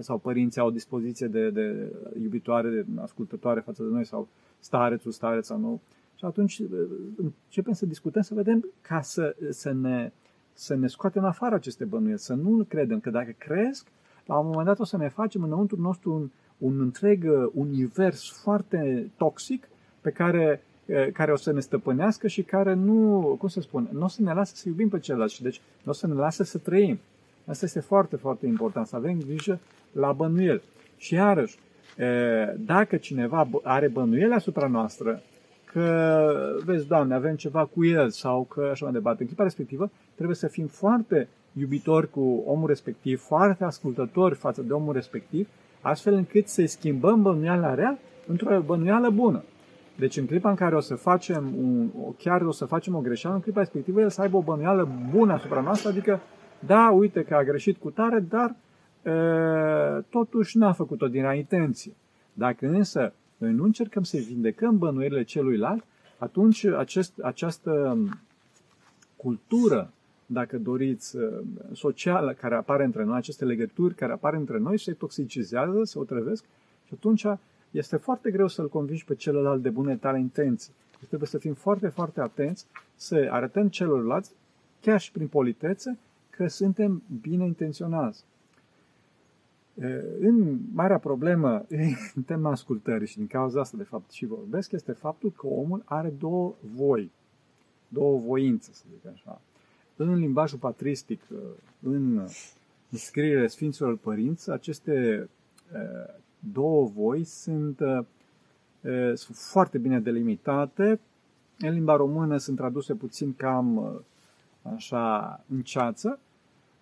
sau 0.00 0.18
părinții 0.18 0.60
au 0.60 0.66
o 0.66 0.70
dispoziție 0.70 1.26
de, 1.26 1.50
de 1.50 1.92
iubitoare, 2.22 2.70
de 2.70 2.84
ascultătoare 3.00 3.60
față 3.60 3.82
de 3.82 3.88
noi 3.88 4.04
sau 4.04 4.28
starețul, 4.58 5.10
stareț 5.10 5.46
sau 5.46 5.58
nu. 5.58 5.80
Și 6.14 6.24
atunci 6.24 6.62
începem 7.16 7.72
să 7.72 7.86
discutăm, 7.86 8.22
să 8.22 8.34
vedem 8.34 8.66
ca 8.80 9.00
să, 9.00 9.36
să, 9.50 9.72
ne, 9.72 10.12
să 10.52 10.74
ne 10.74 10.86
scoatem 10.86 11.24
afară 11.24 11.54
aceste 11.54 11.84
bănuieli, 11.84 12.18
să 12.18 12.34
nu 12.34 12.64
credem 12.68 13.00
că 13.00 13.10
dacă 13.10 13.34
cresc, 13.38 13.86
la 14.26 14.38
un 14.38 14.46
moment 14.46 14.66
dat 14.66 14.78
o 14.78 14.84
să 14.84 14.96
ne 14.96 15.08
facem 15.08 15.42
înăuntru 15.42 15.80
nostru 15.80 16.12
un, 16.14 16.30
un 16.58 16.80
întreg 16.80 17.26
univers 17.54 18.30
foarte 18.30 19.10
toxic 19.16 19.68
pe 20.00 20.10
care, 20.10 20.62
care 21.12 21.32
o 21.32 21.36
să 21.36 21.52
ne 21.52 21.60
stăpânească 21.60 22.26
și 22.26 22.42
care 22.42 22.74
nu, 22.74 23.20
cum 23.38 23.48
să 23.48 23.60
spun, 23.60 23.88
nu 23.92 24.04
o 24.04 24.08
să 24.08 24.22
ne 24.22 24.32
lasă 24.32 24.52
să 24.54 24.68
iubim 24.68 24.88
pe 24.88 24.98
celălalt 24.98 25.30
și 25.30 25.42
deci 25.42 25.60
nu 25.82 25.90
o 25.90 25.94
să 25.94 26.06
ne 26.06 26.14
lasă 26.14 26.42
să 26.42 26.58
trăim. 26.58 26.98
Asta 27.46 27.64
este 27.64 27.80
foarte, 27.80 28.16
foarte 28.16 28.46
important, 28.46 28.86
să 28.86 28.96
avem 28.96 29.18
grijă 29.26 29.58
la 29.92 30.12
bănuiel. 30.12 30.62
Și 30.96 31.14
iarăși, 31.14 31.58
dacă 32.56 32.96
cineva 32.96 33.48
are 33.62 33.88
bănuiele 33.88 34.34
asupra 34.34 34.66
noastră, 34.66 35.22
că, 35.72 36.60
vezi, 36.64 36.86
Doamne, 36.86 37.14
avem 37.14 37.36
ceva 37.36 37.64
cu 37.64 37.84
el 37.84 38.10
sau 38.10 38.42
că 38.42 38.68
așa 38.70 38.84
mai 38.84 38.94
departe, 38.94 39.20
în 39.20 39.26
clipa 39.26 39.42
respectivă, 39.42 39.90
trebuie 40.14 40.36
să 40.36 40.46
fim 40.46 40.66
foarte 40.66 41.28
iubitori 41.52 42.10
cu 42.10 42.42
omul 42.46 42.66
respectiv, 42.68 43.20
foarte 43.20 43.64
ascultători 43.64 44.34
față 44.34 44.62
de 44.62 44.72
omul 44.72 44.92
respectiv, 44.92 45.48
astfel 45.80 46.14
încât 46.14 46.48
să-i 46.48 46.66
schimbăm 46.66 47.22
bănuiala 47.22 47.74
rea 47.74 47.98
într-o 48.26 48.60
bănuială 48.60 49.10
bună. 49.10 49.42
Deci 50.02 50.16
în 50.16 50.26
clipa 50.26 50.50
în 50.50 50.54
care 50.54 50.76
o 50.76 50.80
să 50.80 50.94
facem 50.94 51.54
un, 51.58 51.90
chiar 52.18 52.40
o 52.40 52.50
să 52.50 52.64
facem 52.64 52.94
o 52.94 53.00
greșeală, 53.00 53.34
în 53.34 53.42
clipa 53.42 53.58
respectivă 53.58 54.00
el 54.00 54.10
să 54.10 54.20
aibă 54.20 54.36
o 54.36 54.42
bănuială 54.42 54.88
bună 55.10 55.32
asupra 55.32 55.60
noastră, 55.60 55.88
adică 55.88 56.20
da, 56.66 56.90
uite 56.90 57.22
că 57.22 57.34
a 57.34 57.44
greșit 57.44 57.76
cu 57.76 57.90
tare, 57.90 58.20
dar 58.20 58.54
e, 59.02 60.04
totuși 60.08 60.58
n-a 60.58 60.72
făcut-o 60.72 61.08
din 61.08 61.20
rea 61.20 61.34
intenție. 61.34 61.92
Dacă 62.32 62.66
însă 62.66 63.12
noi 63.36 63.52
nu 63.52 63.64
încercăm 63.64 64.02
să 64.02 64.16
vindecăm 64.26 64.78
bănuirile 64.78 65.22
celuilalt, 65.22 65.84
atunci 66.18 66.64
acest, 66.64 67.12
această 67.22 67.98
cultură, 69.16 69.90
dacă 70.26 70.58
doriți, 70.58 71.16
socială 71.72 72.32
care 72.32 72.54
apare 72.54 72.84
între 72.84 73.04
noi, 73.04 73.16
aceste 73.16 73.44
legături 73.44 73.94
care 73.94 74.12
apar 74.12 74.34
între 74.34 74.58
noi, 74.58 74.78
se 74.78 74.92
toxicizează, 74.92 75.80
se 75.82 75.98
otrăvesc 75.98 76.44
și 76.86 76.94
atunci 76.94 77.26
este 77.72 77.96
foarte 77.96 78.30
greu 78.30 78.48
să-l 78.48 78.68
convingi 78.68 79.04
pe 79.04 79.14
celălalt 79.14 79.62
de 79.62 79.70
bune 79.70 79.96
tale 79.96 80.18
intenții. 80.18 80.72
Deci 80.98 81.08
trebuie 81.08 81.28
să 81.28 81.38
fim 81.38 81.54
foarte, 81.54 81.88
foarte 81.88 82.20
atenți 82.20 82.66
să 82.94 83.28
arătăm 83.30 83.68
celorlalți, 83.68 84.32
chiar 84.80 85.00
și 85.00 85.12
prin 85.12 85.26
politețe, 85.26 85.98
că 86.30 86.48
suntem 86.48 87.02
bine 87.20 87.44
intenționați. 87.44 88.24
În 90.20 90.58
marea 90.72 90.98
problemă 90.98 91.66
în 92.14 92.22
tema 92.22 92.50
ascultării 92.50 93.06
și 93.06 93.16
din 93.16 93.26
cauza 93.26 93.60
asta 93.60 93.76
de 93.76 93.82
fapt 93.82 94.10
și 94.10 94.26
vorbesc 94.26 94.72
este 94.72 94.92
faptul 94.92 95.32
că 95.32 95.46
omul 95.46 95.82
are 95.84 96.08
două 96.18 96.54
voi, 96.74 97.10
două 97.88 98.18
voințe, 98.18 98.70
să 98.72 98.84
zic 98.90 99.12
așa. 99.12 99.40
În 99.96 100.14
limbajul 100.14 100.58
patristic, 100.58 101.20
în 101.82 102.26
scrierile 102.90 103.46
Sfinților 103.46 103.96
Părinți, 103.96 104.50
aceste 104.50 105.28
două 106.52 106.86
voi 106.86 107.24
sunt, 107.24 107.78
sunt 109.14 109.36
foarte 109.36 109.78
bine 109.78 110.00
delimitate. 110.00 111.00
În 111.58 111.72
limba 111.72 111.96
română 111.96 112.36
sunt 112.36 112.56
traduse 112.56 112.94
puțin 112.94 113.34
cam 113.34 114.00
așa 114.74 115.40
în 115.48 115.62
ceață, 115.62 116.18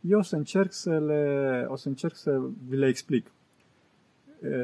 eu 0.00 0.18
o 0.18 0.22
să 0.22 0.36
încerc 0.36 0.72
să, 0.72 0.98
le, 0.98 1.66
o 1.68 1.76
să, 1.76 1.88
încerc 1.88 2.14
să 2.16 2.40
vi 2.68 2.76
le 2.76 2.86
explic. 2.86 3.30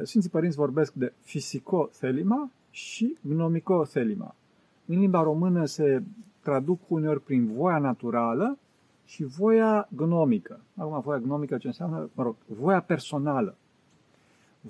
Sfinții 0.03 0.31
Părinți 0.31 0.57
vorbesc 0.57 0.93
de 0.93 1.12
fisico-thelima 1.23 2.50
și 2.71 3.17
gnomico-thelima. 3.21 4.35
În 4.87 4.99
limba 4.99 5.23
română 5.23 5.65
se 5.65 6.03
traduc 6.41 6.81
uneori 6.88 7.21
prin 7.21 7.53
voia 7.53 7.79
naturală 7.79 8.59
și 9.05 9.25
voia 9.25 9.88
gnomică. 9.97 10.61
Acum, 10.76 11.00
voia 11.00 11.19
gnomică 11.19 11.57
ce 11.57 11.67
înseamnă? 11.67 12.11
Mă 12.15 12.23
rog, 12.23 12.37
voia 12.47 12.81
personală. 12.81 13.57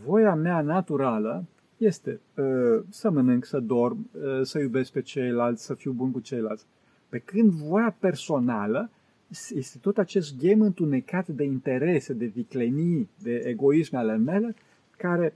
Voia 0.05 0.35
mea 0.35 0.61
naturală 0.61 1.45
este 1.77 2.21
uh, 2.35 2.83
să 2.89 3.11
mănânc, 3.11 3.45
să 3.45 3.61
dorm, 3.61 4.11
uh, 4.13 4.41
să 4.43 4.59
iubesc 4.59 4.93
pe 4.93 5.01
ceilalți, 5.01 5.65
să 5.65 5.75
fiu 5.75 5.93
bun 5.93 6.11
cu 6.11 6.21
ceilalți. 6.21 6.67
Pe 7.09 7.19
când 7.19 7.51
voia 7.51 7.97
personală 7.99 8.91
este 9.55 9.79
tot 9.81 9.99
acest 9.99 10.39
game 10.39 10.65
întunecat 10.65 11.29
de 11.29 11.45
interese, 11.45 12.13
de 12.13 12.25
viclenii, 12.27 13.09
de 13.23 13.35
egoisme 13.45 13.99
ale 13.99 14.17
mele, 14.17 14.55
care 14.97 15.35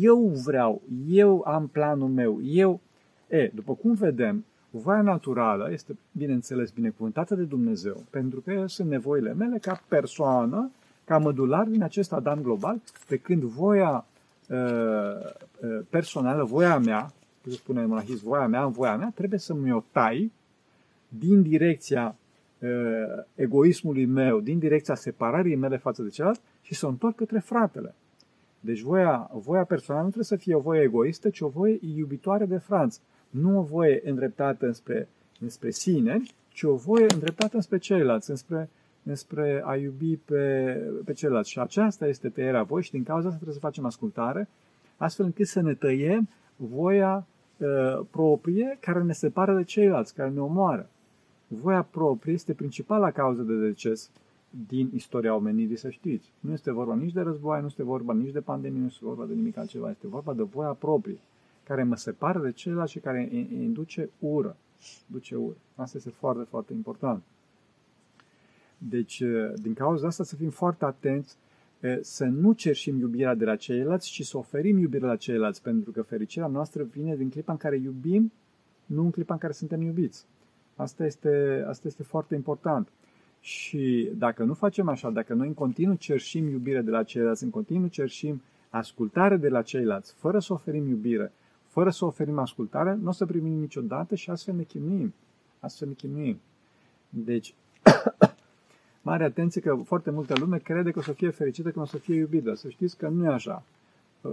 eu 0.00 0.18
vreau, 0.44 0.82
eu 1.08 1.44
am 1.46 1.66
planul 1.66 2.08
meu, 2.08 2.40
eu... 2.42 2.80
E, 3.28 3.50
după 3.54 3.74
cum 3.74 3.94
vedem, 3.94 4.44
voia 4.70 5.02
naturală 5.02 5.68
este, 5.72 5.96
bineînțeles, 6.12 6.70
binecuvântată 6.70 7.34
de 7.34 7.42
Dumnezeu, 7.42 8.04
pentru 8.10 8.40
că 8.40 8.64
sunt 8.66 8.88
nevoile 8.88 9.34
mele 9.34 9.58
ca 9.58 9.82
persoană, 9.88 10.70
ca 11.12 11.18
mădular 11.18 11.66
din 11.66 11.82
acest 11.82 12.12
Adam 12.12 12.42
global, 12.42 12.80
pe 13.08 13.16
când 13.16 13.42
voia 13.42 14.06
personală, 15.90 16.44
voia 16.44 16.78
mea, 16.78 17.12
cum 17.42 17.52
spune 17.52 17.86
monahist, 17.86 18.22
voia 18.22 18.46
mea, 18.46 18.66
voia 18.66 18.96
mea, 18.96 19.12
trebuie 19.14 19.38
să 19.38 19.54
mi-o 19.54 19.84
tai 19.90 20.32
din 21.08 21.42
direcția 21.42 22.16
uh, 22.58 22.68
egoismului 23.34 24.04
meu, 24.04 24.40
din 24.40 24.58
direcția 24.58 24.94
separării 24.94 25.56
mele 25.56 25.76
față 25.76 26.02
de 26.02 26.08
celălalt 26.08 26.40
și 26.62 26.74
să 26.74 26.86
o 26.86 26.88
întorc 26.88 27.16
către 27.16 27.38
fratele. 27.38 27.94
Deci 28.60 28.80
voia, 28.80 29.30
voia 29.32 29.64
personală 29.64 30.04
nu 30.04 30.10
trebuie 30.10 30.38
să 30.38 30.44
fie 30.44 30.54
o 30.54 30.60
voie 30.60 30.82
egoistă, 30.82 31.28
ci 31.30 31.40
o 31.40 31.48
voie 31.48 31.78
iubitoare 31.96 32.44
de 32.44 32.56
franț. 32.56 32.98
Nu 33.30 33.58
o 33.58 33.62
voie 33.62 34.00
îndreptată 34.04 34.66
înspre, 34.66 35.08
înspre 35.40 35.70
sine, 35.70 36.22
ci 36.48 36.62
o 36.62 36.74
voie 36.74 37.06
îndreptată 37.08 37.56
înspre 37.56 37.78
ceilalți, 37.78 38.30
înspre 38.30 38.68
înspre 39.04 39.62
a 39.64 39.76
iubi 39.76 40.16
pe, 40.16 40.72
pe 41.04 41.12
celălalt. 41.12 41.46
Și 41.46 41.60
aceasta 41.60 42.06
este 42.06 42.28
tăierea 42.28 42.62
voi 42.62 42.82
și 42.82 42.90
din 42.90 43.02
cauza 43.02 43.26
asta 43.26 43.36
trebuie 43.36 43.54
să 43.54 43.66
facem 43.66 43.84
ascultare, 43.84 44.48
astfel 44.96 45.24
încât 45.24 45.46
să 45.46 45.60
ne 45.60 45.74
tăiem 45.74 46.28
voia 46.56 47.26
uh, 47.56 48.00
proprie 48.10 48.78
care 48.80 49.02
ne 49.02 49.12
separă 49.12 49.56
de 49.56 49.64
ceilalți, 49.64 50.14
care 50.14 50.30
ne 50.30 50.40
omoară. 50.40 50.88
Voia 51.46 51.82
proprie 51.82 52.32
este 52.32 52.52
principala 52.52 53.10
cauză 53.10 53.42
de 53.42 53.54
deces 53.54 54.10
din 54.66 54.90
istoria 54.94 55.34
omenirii, 55.34 55.76
să 55.76 55.90
știți. 55.90 56.32
Nu 56.40 56.52
este 56.52 56.72
vorba 56.72 56.94
nici 56.94 57.12
de 57.12 57.20
război, 57.20 57.60
nu 57.60 57.66
este 57.66 57.82
vorba 57.82 58.12
nici 58.12 58.32
de 58.32 58.40
pandemie, 58.40 58.80
nu 58.80 58.86
este 58.86 59.04
vorba 59.04 59.24
de 59.24 59.34
nimic 59.34 59.56
altceva. 59.56 59.90
Este 59.90 60.06
vorba 60.06 60.32
de 60.32 60.42
voia 60.42 60.72
proprie, 60.72 61.18
care 61.64 61.82
mă 61.82 61.96
separă 61.96 62.38
de 62.38 62.52
celălalt 62.52 62.88
și 62.88 62.98
care 62.98 63.28
induce 63.60 64.10
ură. 64.18 64.56
Duce 65.06 65.34
ură. 65.34 65.56
Asta 65.74 65.96
este 65.96 66.10
foarte, 66.10 66.46
foarte 66.48 66.72
important. 66.72 67.22
Deci, 68.88 69.20
eh, 69.20 69.52
din 69.54 69.74
cauza 69.74 70.06
asta 70.06 70.24
să 70.24 70.36
fim 70.36 70.50
foarte 70.50 70.84
atenți 70.84 71.36
eh, 71.80 71.98
să 72.00 72.24
nu 72.24 72.52
cerșim 72.52 72.98
iubirea 72.98 73.34
de 73.34 73.44
la 73.44 73.56
ceilalți, 73.56 74.10
ci 74.10 74.24
să 74.24 74.36
oferim 74.36 74.78
iubirea 74.78 75.08
la 75.08 75.16
ceilalți, 75.16 75.62
pentru 75.62 75.90
că 75.90 76.02
fericirea 76.02 76.46
noastră 76.46 76.82
vine 76.82 77.16
din 77.16 77.28
clipa 77.28 77.52
în 77.52 77.58
care 77.58 77.76
iubim, 77.76 78.32
nu 78.86 79.02
în 79.02 79.10
clipa 79.10 79.32
în 79.32 79.40
care 79.40 79.52
suntem 79.52 79.82
iubiți. 79.82 80.26
Asta 80.76 81.04
este, 81.04 81.64
asta 81.68 81.88
este 81.88 82.02
foarte 82.02 82.34
important. 82.34 82.88
Și 83.40 84.10
dacă 84.16 84.44
nu 84.44 84.54
facem 84.54 84.88
așa, 84.88 85.10
dacă 85.10 85.34
noi 85.34 85.46
în 85.46 85.54
continuu 85.54 85.94
cerșim 85.94 86.48
iubire 86.48 86.80
de 86.80 86.90
la 86.90 87.02
ceilalți, 87.02 87.44
în 87.44 87.50
continuu 87.50 87.88
cerșim 87.88 88.42
ascultare 88.70 89.36
de 89.36 89.48
la 89.48 89.62
ceilalți, 89.62 90.14
fără 90.14 90.38
să 90.38 90.52
oferim 90.52 90.88
iubire, 90.88 91.32
fără 91.66 91.90
să 91.90 92.04
oferim 92.04 92.38
ascultare, 92.38 92.98
nu 93.00 93.08
o 93.08 93.12
să 93.12 93.26
primim 93.26 93.58
niciodată 93.58 94.14
și 94.14 94.30
astfel 94.30 94.54
ne 94.54 94.62
chinuim. 94.62 95.14
Astfel 95.58 95.88
ne 95.88 95.94
chinuim. 95.94 96.40
Deci, 97.08 97.54
mare 99.02 99.24
atenție 99.24 99.60
că 99.60 99.74
foarte 99.84 100.10
multă 100.10 100.34
lume 100.38 100.58
crede 100.58 100.90
că 100.90 100.98
o 100.98 101.02
să 101.02 101.12
fie 101.12 101.30
fericită 101.30 101.70
când 101.70 101.84
o 101.84 101.88
să 101.88 101.98
fie 101.98 102.14
iubită. 102.14 102.54
Să 102.54 102.68
știți 102.68 102.96
că 102.96 103.08
nu 103.08 103.24
e 103.24 103.28
așa. 103.28 103.64
Uh, 104.22 104.32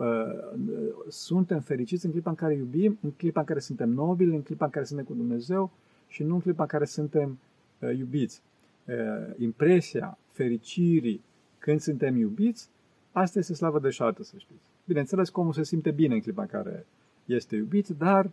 suntem 1.08 1.60
fericiți 1.60 2.06
în 2.06 2.12
clipa 2.12 2.30
în 2.30 2.36
care 2.36 2.54
iubim, 2.54 2.98
în 3.02 3.12
clipa 3.12 3.40
în 3.40 3.46
care 3.46 3.60
suntem 3.60 3.90
nobili, 3.90 4.36
în 4.36 4.42
clipa 4.42 4.66
în 4.66 4.72
care 4.72 4.86
suntem 4.86 5.06
cu 5.06 5.14
Dumnezeu 5.14 5.72
și 6.08 6.24
nu 6.24 6.34
în 6.34 6.42
clipa 6.42 6.62
în 6.62 6.68
care 6.68 6.86
suntem 6.86 7.40
uh, 7.80 7.98
iubiți. 7.98 8.42
Uh, 8.86 8.96
impresia 9.38 10.18
fericirii 10.28 11.22
când 11.60 11.80
suntem 11.80 12.18
iubiți, 12.18 12.70
asta 13.12 13.40
este 13.40 13.54
slavă 13.54 13.80
de 13.80 13.90
șartă, 13.90 14.24
să 14.24 14.34
știți. 14.38 14.62
Bineînțeles, 14.86 15.30
omul 15.34 15.54
se 15.54 15.64
simte 15.64 15.92
bine 15.92 16.14
în 16.14 16.22
clipa 16.22 16.42
în 16.42 16.48
care 16.48 16.86
este 17.26 17.56
iubit, 17.56 17.88
dar 17.88 18.30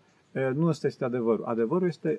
nu 0.55 0.67
ăsta 0.67 0.87
este 0.87 1.05
adevărul. 1.05 1.45
Adevărul 1.45 1.89
este, 1.89 2.19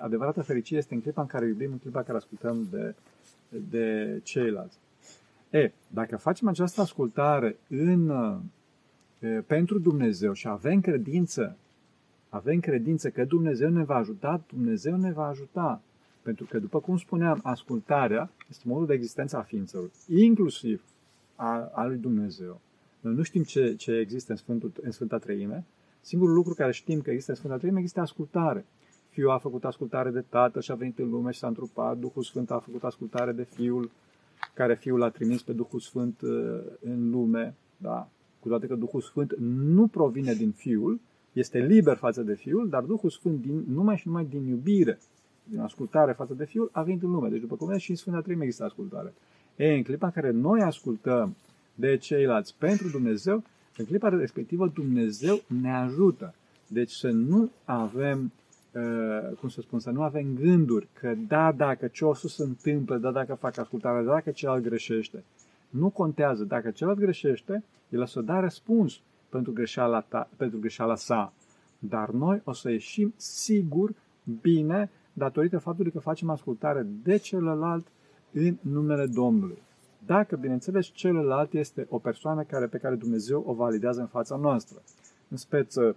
adevărata 0.00 0.42
fericire 0.42 0.78
este 0.78 0.94
în 0.94 1.00
clipa 1.00 1.20
în 1.20 1.26
care 1.26 1.46
iubim, 1.46 1.72
în 1.72 1.78
clipa 1.78 1.98
în 1.98 2.04
care 2.04 2.16
ascultăm 2.16 2.68
de 2.70 2.94
de 3.70 4.20
ceilalți. 4.22 4.78
E, 5.50 5.72
dacă 5.88 6.16
facem 6.16 6.48
această 6.48 6.80
ascultare 6.80 7.56
în, 7.68 8.10
e, 9.18 9.26
pentru 9.28 9.78
Dumnezeu 9.78 10.32
și 10.32 10.48
avem 10.48 10.80
credință, 10.80 11.56
avem 12.28 12.60
credință 12.60 13.10
că 13.10 13.24
Dumnezeu 13.24 13.70
ne 13.70 13.84
va 13.84 13.94
ajuta, 13.94 14.44
Dumnezeu 14.48 14.96
ne 14.96 15.12
va 15.12 15.26
ajuta. 15.26 15.82
Pentru 16.22 16.44
că, 16.44 16.58
după 16.58 16.80
cum 16.80 16.96
spuneam, 16.96 17.40
ascultarea 17.42 18.30
este 18.50 18.62
modul 18.66 18.86
de 18.86 18.94
existență 18.94 19.36
a 19.36 19.42
ființelor, 19.42 19.90
inclusiv 20.08 20.82
a, 21.34 21.70
a 21.74 21.86
lui 21.86 21.96
Dumnezeu. 21.96 22.60
Noi 23.00 23.14
nu 23.14 23.22
știm 23.22 23.42
ce, 23.42 23.74
ce 23.74 23.92
există 23.92 24.32
în, 24.32 24.38
Sfântul, 24.38 24.72
în 24.82 24.90
Sfânta 24.90 25.18
Treime. 25.18 25.64
Singurul 26.00 26.34
lucru 26.34 26.54
care 26.54 26.72
știm 26.72 27.00
că 27.00 27.10
există 27.10 27.30
în 27.30 27.36
Sfânta 27.36 27.56
Treime 27.56 27.80
este 27.80 28.00
ascultare. 28.00 28.64
Fiul 29.14 29.30
a 29.30 29.38
făcut 29.38 29.64
ascultare 29.64 30.10
de 30.10 30.24
Tatăl 30.28 30.62
și 30.62 30.70
a 30.70 30.74
venit 30.74 30.98
în 30.98 31.10
lume 31.10 31.30
și 31.30 31.38
s-a 31.38 31.46
întrupat. 31.46 31.98
Duhul 31.98 32.22
Sfânt 32.22 32.50
a 32.50 32.58
făcut 32.58 32.84
ascultare 32.84 33.32
de 33.32 33.42
Fiul, 33.42 33.90
care 34.54 34.74
Fiul 34.74 35.02
a 35.02 35.08
trimis 35.08 35.42
pe 35.42 35.52
Duhul 35.52 35.80
Sfânt 35.80 36.20
uh, 36.20 36.30
în 36.80 37.10
lume. 37.10 37.54
Da? 37.76 38.08
Cu 38.40 38.48
toate 38.48 38.66
că 38.66 38.74
Duhul 38.74 39.00
Sfânt 39.00 39.34
nu 39.38 39.86
provine 39.86 40.32
din 40.32 40.50
Fiul, 40.50 41.00
este 41.32 41.58
liber 41.58 41.96
față 41.96 42.22
de 42.22 42.34
Fiul, 42.34 42.68
dar 42.68 42.82
Duhul 42.82 43.10
Sfânt 43.10 43.40
din, 43.40 43.64
numai 43.68 43.96
și 43.96 44.06
numai 44.06 44.24
din 44.24 44.46
iubire, 44.46 44.98
din 45.44 45.58
ascultare 45.58 46.12
față 46.12 46.34
de 46.34 46.44
Fiul, 46.44 46.68
a 46.72 46.82
venit 46.82 47.02
în 47.02 47.10
lume. 47.10 47.28
Deci, 47.28 47.40
după 47.40 47.56
cum 47.56 47.76
și 47.76 47.90
în 47.90 47.96
Sfânta 47.96 48.20
Treime 48.20 48.44
există 48.44 48.64
ascultare. 48.64 49.14
E, 49.56 49.74
în 49.74 49.82
clipa 49.82 50.06
în 50.06 50.12
care 50.12 50.30
noi 50.30 50.60
ascultăm 50.60 51.36
de 51.74 51.96
ceilalți 51.96 52.54
pentru 52.58 52.88
Dumnezeu, 52.88 53.42
în 53.76 53.84
clipa 53.84 54.08
respectivă 54.08 54.70
Dumnezeu 54.74 55.40
ne 55.60 55.74
ajută. 55.74 56.34
Deci 56.68 56.90
să 56.90 57.10
nu 57.10 57.50
avem 57.64 58.18
Uh, 58.24 58.43
cum 59.40 59.48
să 59.48 59.60
spun, 59.60 59.78
să 59.78 59.90
nu 59.90 60.02
avem 60.02 60.34
gânduri 60.34 60.88
că 60.92 61.14
da, 61.28 61.52
dacă 61.52 61.86
ce 61.86 62.04
o 62.04 62.14
să 62.14 62.28
se 62.28 62.42
întâmplă, 62.42 62.96
da, 62.96 63.10
dacă 63.10 63.34
fac 63.34 63.58
ascultare, 63.58 64.04
da, 64.04 64.12
dacă 64.12 64.30
celălalt 64.30 64.64
greșește. 64.64 65.24
Nu 65.68 65.90
contează. 65.90 66.44
Dacă 66.44 66.70
celălalt 66.70 67.00
greșește, 67.00 67.64
el 67.88 68.00
o 68.00 68.04
să 68.04 68.20
da 68.20 68.40
răspuns 68.40 69.00
pentru 69.28 69.52
greșeala, 69.52 70.00
ta, 70.00 70.28
pentru 70.36 70.58
greșeala 70.58 70.94
sa. 70.94 71.32
Dar 71.78 72.10
noi 72.10 72.40
o 72.44 72.52
să 72.52 72.70
ieșim 72.70 73.14
sigur 73.16 73.94
bine 74.40 74.90
datorită 75.12 75.58
faptului 75.58 75.92
că 75.92 75.98
facem 75.98 76.30
ascultare 76.30 76.86
de 77.02 77.16
celălalt 77.16 77.86
în 78.32 78.56
numele 78.60 79.06
Domnului. 79.06 79.62
Dacă, 80.06 80.36
bineînțeles, 80.36 80.86
celălalt 80.86 81.52
este 81.52 81.86
o 81.88 81.98
persoană 81.98 82.42
care, 82.42 82.66
pe 82.66 82.78
care 82.78 82.94
Dumnezeu 82.94 83.44
o 83.46 83.52
validează 83.52 84.00
în 84.00 84.06
fața 84.06 84.36
noastră. 84.36 84.82
În 85.28 85.36
speță, 85.36 85.80
Uh, 85.84 85.94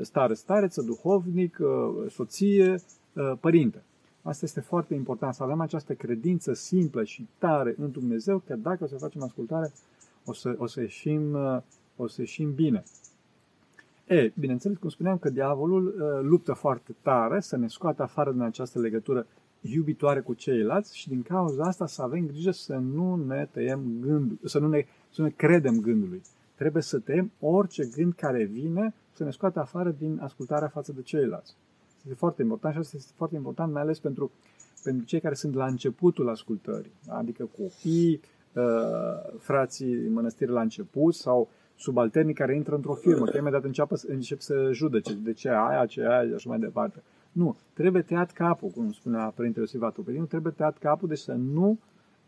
stare, 0.00 0.34
stareță, 0.34 0.82
duhovnic, 0.82 1.58
uh, 1.60 2.10
soție, 2.10 2.74
uh, 3.12 3.32
părinte. 3.40 3.82
Asta 4.22 4.44
este 4.44 4.60
foarte 4.60 4.94
important, 4.94 5.34
să 5.34 5.42
avem 5.42 5.60
această 5.60 5.94
credință 5.94 6.52
simplă 6.52 7.04
și 7.04 7.28
tare 7.38 7.74
în 7.78 7.90
Dumnezeu, 7.90 8.42
că 8.46 8.54
dacă 8.54 8.84
o 8.84 8.86
să 8.86 8.96
facem 8.96 9.22
ascultare, 9.22 9.72
o 10.24 10.32
să, 10.32 10.54
o 10.58 10.66
să, 10.66 10.80
ieșim, 10.80 11.36
o 11.96 12.06
să 12.06 12.20
ieșim 12.20 12.54
bine. 12.54 12.82
E, 14.06 14.32
bineînțeles, 14.38 14.76
cum 14.76 14.88
spuneam, 14.88 15.18
că 15.18 15.30
diavolul 15.30 15.94
luptă 16.22 16.52
foarte 16.52 16.94
tare 17.02 17.40
să 17.40 17.56
ne 17.56 17.68
scoată 17.68 18.02
afară 18.02 18.32
din 18.32 18.40
această 18.40 18.78
legătură 18.78 19.26
iubitoare 19.60 20.20
cu 20.20 20.34
ceilalți 20.34 20.98
și 20.98 21.08
din 21.08 21.22
cauza 21.22 21.64
asta 21.64 21.86
să 21.86 22.02
avem 22.02 22.26
grijă 22.26 22.50
să 22.50 22.74
nu 22.74 23.24
ne 23.26 23.48
tăiem 23.50 23.80
gândul, 24.00 24.38
să 24.44 24.58
nu 24.58 24.68
ne, 24.68 24.84
să 25.10 25.20
nu 25.20 25.26
ne 25.26 25.32
credem 25.36 25.80
gândului. 25.80 26.22
Trebuie 26.62 26.82
să 26.82 26.98
tăiem 26.98 27.32
orice 27.40 27.84
gând 27.94 28.12
care 28.12 28.44
vine 28.44 28.94
să 29.12 29.24
ne 29.24 29.30
scoată 29.30 29.60
afară 29.60 29.94
din 29.98 30.20
ascultarea 30.22 30.68
față 30.68 30.92
de 30.92 31.02
ceilalți. 31.02 31.56
Este 32.02 32.14
foarte 32.14 32.42
important 32.42 32.74
și 32.74 32.80
asta 32.80 32.96
este 32.96 33.12
foarte 33.16 33.36
important, 33.36 33.72
mai 33.72 33.82
ales 33.82 33.98
pentru, 33.98 34.30
pentru 34.82 35.04
cei 35.04 35.20
care 35.20 35.34
sunt 35.34 35.54
la 35.54 35.66
începutul 35.66 36.28
ascultării, 36.28 36.92
da? 37.06 37.14
adică 37.14 37.48
copii, 37.58 38.20
uh, 38.52 38.62
frații 39.38 40.08
mănăstiri 40.08 40.50
la 40.50 40.60
început 40.60 41.14
sau 41.14 41.48
subalternii 41.76 42.34
care 42.34 42.54
intră 42.54 42.74
într-o 42.74 42.94
firmă, 42.94 43.24
că 43.24 43.36
imediat 43.36 43.64
începe, 43.64 43.94
încep 44.06 44.40
să 44.40 44.70
judece 44.72 45.14
de 45.14 45.32
ce 45.32 45.48
aia, 45.48 45.86
ce 45.86 46.00
aia 46.00 46.26
și 46.26 46.34
așa 46.34 46.48
mai 46.48 46.58
departe. 46.58 47.02
Nu, 47.32 47.56
trebuie 47.72 48.02
tăiat 48.02 48.30
capul, 48.30 48.68
cum 48.68 48.92
spunea 48.92 49.32
Părintele 49.34 49.64
Iosif 49.64 49.82
Atopedinu, 49.82 50.24
trebuie 50.24 50.52
tăiat 50.56 50.78
capul, 50.78 51.08
deci 51.08 51.18
să 51.18 51.32
nu, 51.32 51.78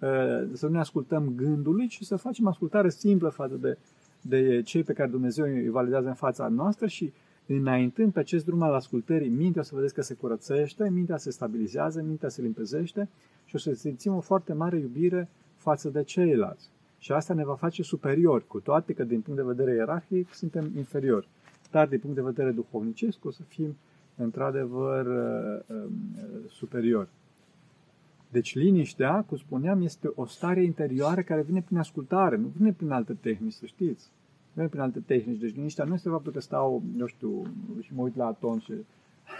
uh, 0.01 0.49
să 0.53 0.67
nu 0.67 0.73
ne 0.73 0.79
ascultăm 0.79 1.33
gândului, 1.37 1.87
ci 1.87 2.03
să 2.03 2.17
facem 2.17 2.47
ascultare 2.47 2.89
simplă 2.89 3.29
față 3.29 3.55
de, 3.55 3.79
de 4.27 4.63
cei 4.63 4.83
pe 4.83 4.93
care 4.93 5.11
Dumnezeu 5.11 5.45
îi 5.45 5.69
validează 5.69 6.09
în 6.09 6.15
fața 6.15 6.49
noastră 6.49 6.87
și 6.87 7.13
înaintând 7.47 8.13
pe 8.13 8.19
acest 8.19 8.45
drum 8.45 8.63
al 8.63 8.75
ascultării, 8.75 9.29
mintea 9.29 9.61
o 9.61 9.65
să 9.65 9.75
vedeți 9.75 9.95
că 9.95 10.03
se 10.03 10.15
curățește, 10.15 10.91
mintea 10.91 11.17
se 11.17 11.31
stabilizează, 11.31 12.03
mintea 12.03 12.29
se 12.29 12.43
limpezește 12.43 13.09
și 13.45 13.55
o 13.55 13.59
să 13.59 13.73
simțim 13.73 14.15
o 14.15 14.21
foarte 14.21 14.53
mare 14.53 14.79
iubire 14.79 15.29
față 15.57 15.89
de 15.89 16.03
ceilalți. 16.03 16.71
Și 16.99 17.13
asta 17.13 17.35
ne 17.35 17.45
va 17.45 17.55
face 17.55 17.83
superiori, 17.83 18.47
cu 18.47 18.61
toate 18.61 18.93
că 18.93 19.05
din 19.05 19.21
punct 19.21 19.41
de 19.41 19.47
vedere 19.47 19.75
ierarhic 19.75 20.35
suntem 20.35 20.73
inferiori. 20.77 21.29
Dar 21.71 21.89
din 21.89 21.99
punct 21.99 22.17
de 22.17 22.23
vedere 22.23 22.51
duhovnicesc 22.51 23.25
o 23.25 23.31
să 23.31 23.43
fim 23.43 23.77
într-adevăr 24.17 25.07
uh, 25.07 25.77
um, 25.77 25.91
superiori. 26.49 27.09
Deci 28.35 28.55
liniștea, 28.55 29.25
cum 29.27 29.37
spuneam, 29.37 29.83
este 29.83 30.11
o 30.15 30.27
stare 30.27 30.63
interioară 30.63 31.23
care 31.23 31.43
vine 31.43 31.63
prin 31.63 31.79
ascultare, 31.79 32.37
nu 32.37 32.53
vine 32.57 32.73
prin 32.73 32.91
alte 32.91 33.13
tehnici, 33.21 33.53
să 33.53 33.67
știți. 33.67 34.11
Nu 34.45 34.53
vine 34.55 34.67
prin 34.67 34.81
alte 34.81 35.01
tehnici. 35.01 35.41
Deci 35.41 35.55
liniștea 35.55 35.85
nu 35.85 35.95
este 35.95 36.09
faptul 36.09 36.33
că 36.33 36.41
stau, 36.41 36.83
nu 36.97 37.07
știu, 37.07 37.43
și 37.81 37.95
mă 37.95 38.03
uit 38.03 38.17
la 38.17 38.27
aton 38.27 38.59
și... 38.59 38.73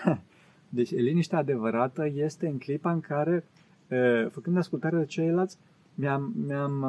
Deci 0.69 0.91
liniștea 0.91 1.39
adevărată 1.39 2.07
este 2.15 2.47
în 2.47 2.59
clipa 2.59 2.93
în 2.93 3.01
care, 3.01 3.45
făcând 4.29 4.57
ascultare 4.57 4.97
de 4.97 5.05
ceilalți, 5.05 5.59
mi-am, 5.95 6.33
mi-am, 6.47 6.87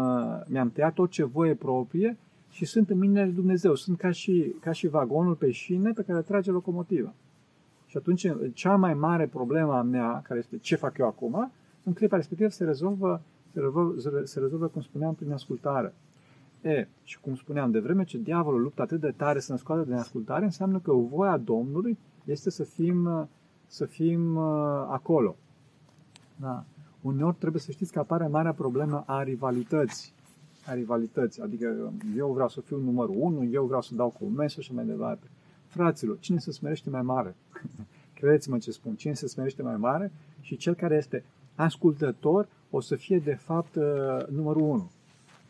mi-am 0.47 0.71
tăiat 0.71 0.99
orice 0.99 1.23
voie 1.23 1.53
proprie 1.53 2.17
și 2.49 2.65
sunt 2.65 2.89
în 2.89 2.97
mine 2.97 3.25
Dumnezeu. 3.25 3.75
Sunt 3.75 3.97
ca 3.97 4.11
și, 4.11 4.55
ca 4.59 4.71
și 4.71 4.87
vagonul 4.87 5.35
pe 5.35 5.51
șine 5.51 5.91
pe 5.91 6.03
care 6.03 6.21
trage 6.21 6.51
locomotiva. 6.51 7.13
Și 7.85 7.97
atunci, 7.97 8.27
cea 8.53 8.75
mai 8.75 8.93
mare 8.93 9.27
problemă 9.27 9.73
a 9.73 9.81
mea, 9.81 10.21
care 10.27 10.39
este 10.39 10.57
ce 10.57 10.75
fac 10.75 10.97
eu 10.97 11.07
acum, 11.07 11.51
în 11.85 11.93
clipa 11.93 12.15
respectivă 12.15 12.49
se 12.49 12.63
rezolvă, 12.63 13.21
se 13.53 13.59
rezolvă, 13.59 14.23
se 14.23 14.39
rezolvă, 14.39 14.67
cum 14.67 14.81
spuneam, 14.81 15.13
prin 15.13 15.31
ascultare. 15.31 15.93
E, 16.61 16.87
și 17.03 17.19
cum 17.19 17.35
spuneam, 17.35 17.71
de 17.71 17.79
vreme 17.79 18.03
ce 18.03 18.17
diavolul 18.17 18.61
luptă 18.61 18.81
atât 18.81 18.99
de 18.99 19.13
tare 19.15 19.39
să 19.39 19.51
ne 19.51 19.57
scoată 19.57 19.83
din 19.83 19.93
ascultare, 19.93 20.45
înseamnă 20.45 20.79
că 20.79 20.91
voia 20.93 21.37
Domnului 21.37 21.97
este 22.23 22.49
să 22.49 22.63
fim, 22.63 23.29
să 23.67 23.85
fim 23.85 24.35
uh, 24.35 24.43
acolo. 24.87 25.35
Da. 26.35 26.63
uneori 27.01 27.35
trebuie 27.35 27.61
să 27.61 27.71
știți 27.71 27.91
că 27.91 27.99
apare 27.99 28.27
marea 28.27 28.53
problemă 28.53 29.03
a 29.07 29.23
rivalității. 29.23 30.13
A 30.65 30.73
rivalității. 30.73 31.41
Adică 31.41 31.93
eu 32.17 32.31
vreau 32.31 32.49
să 32.49 32.61
fiu 32.61 32.77
numărul 32.77 33.15
unu, 33.19 33.43
eu 33.43 33.65
vreau 33.65 33.81
să 33.81 33.95
dau 33.95 34.09
comenzi 34.19 34.61
și 34.61 34.73
mai 34.73 34.85
departe. 34.85 35.27
Fraților, 35.65 36.19
cine 36.19 36.39
se 36.39 36.51
smerește 36.51 36.89
mai 36.89 37.01
mare? 37.01 37.35
Credeți-mă 38.19 38.57
ce 38.57 38.71
spun. 38.71 38.95
Cine 38.95 39.13
se 39.13 39.27
smerește 39.27 39.61
mai 39.61 39.77
mare 39.77 40.11
și 40.41 40.57
cel 40.57 40.73
care 40.73 40.95
este 40.95 41.23
ascultător 41.55 42.47
o 42.69 42.79
să 42.79 42.95
fie 42.95 43.17
de 43.17 43.33
fapt 43.33 43.75
uh, 43.75 43.83
numărul 44.29 44.61
unu. 44.61 44.91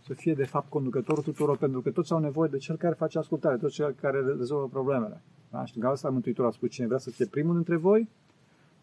Să 0.06 0.14
fie 0.14 0.34
de 0.34 0.46
fapt 0.46 0.70
conducătorul 0.70 1.24
tuturor, 1.24 1.58
pentru 1.58 1.82
că 1.82 1.90
toți 1.90 2.12
au 2.12 2.20
nevoie 2.20 2.50
de 2.50 2.58
cel 2.58 2.76
care 2.76 2.94
face 2.94 3.18
ascultare, 3.18 3.58
toți 3.58 3.74
cel 3.74 3.96
care 4.02 4.20
rezolvă 4.38 4.68
problemele. 4.68 5.22
Da? 5.52 5.66
Și 5.66 5.78
în 5.78 5.86
asta 5.86 6.10
Mântuitorul 6.10 6.52
a 6.52 6.54
spus, 6.54 6.70
cine 6.70 6.88
vrea 6.88 7.00
să 7.00 7.10
fie 7.10 7.26
primul 7.26 7.54
dintre 7.54 7.76
voi, 7.76 8.10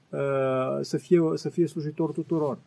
uh, 0.09 0.19
să 0.81 0.97
fie, 0.97 1.21
să 1.35 1.49
fie 1.49 1.67
slujitor 1.67 2.11
tuturor. 2.11 2.59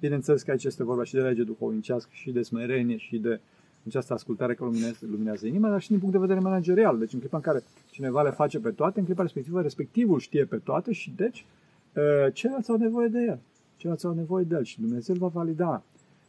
Bineînțeles 0.00 0.42
că 0.42 0.50
aici 0.50 0.64
este 0.64 0.84
vorba 0.84 1.04
și 1.04 1.14
de 1.14 1.20
lege 1.20 1.42
duhovnicească, 1.42 2.10
și 2.12 2.30
de 2.30 2.42
smerenie, 2.42 2.96
și 2.96 3.18
de 3.18 3.40
această 3.86 4.12
ascultare 4.12 4.54
care 4.54 4.70
luminează, 4.70 4.98
luminează 5.10 5.46
inima, 5.46 5.68
dar 5.68 5.80
și 5.80 5.88
din 5.88 5.98
punct 5.98 6.14
de 6.14 6.20
vedere 6.20 6.40
managerial. 6.40 6.98
Deci 6.98 7.12
în 7.12 7.18
clipa 7.18 7.36
în 7.36 7.42
care 7.42 7.62
cineva 7.90 8.22
le 8.22 8.30
face 8.30 8.58
pe 8.58 8.70
toate, 8.70 8.98
în 8.98 9.04
clipa 9.04 9.22
respectivă, 9.22 9.62
respectivul 9.62 10.18
știe 10.18 10.44
pe 10.44 10.56
toate 10.56 10.92
și 10.92 11.12
deci 11.16 11.44
uh, 11.94 12.32
ceilalți 12.32 12.70
au 12.70 12.76
nevoie 12.76 13.08
de 13.08 13.18
el. 13.18 13.38
Ceilalți 13.76 14.06
au 14.06 14.14
nevoie 14.14 14.44
de 14.44 14.54
el 14.54 14.64
și 14.64 14.80
Dumnezeu 14.80 15.14
va 15.14 15.26
valida. 15.26 15.82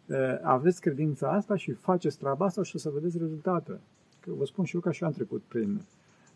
Uh, 0.06 0.18
aveți 0.42 0.82
credința 0.82 1.32
asta 1.32 1.56
și 1.56 1.72
faceți 1.72 2.18
treaba 2.18 2.46
asta 2.46 2.64
și 2.64 2.76
o 2.76 2.80
să 2.80 2.90
vedeți 2.90 3.18
rezultate. 3.18 3.80
Că 4.20 4.32
vă 4.38 4.46
spun 4.46 4.66
și 4.66 4.76
eu 4.76 4.82
că 4.82 4.92
și 4.92 5.02
eu 5.02 5.08
am 5.08 5.14
trecut 5.14 5.42
prin, 5.48 5.82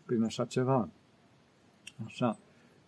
prin 0.06 0.22
așa 0.22 0.44
ceva. 0.44 0.88
Așa. 2.04 2.38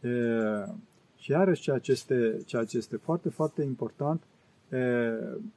Uh, 0.02 0.74
și 1.16 1.30
iarăși 1.30 1.62
ceea 1.62 1.78
ce, 1.78 1.92
este, 1.92 2.42
ceea 2.46 2.64
ce 2.64 2.76
este 2.76 2.96
foarte, 2.96 3.28
foarte 3.28 3.62
important 3.62 4.22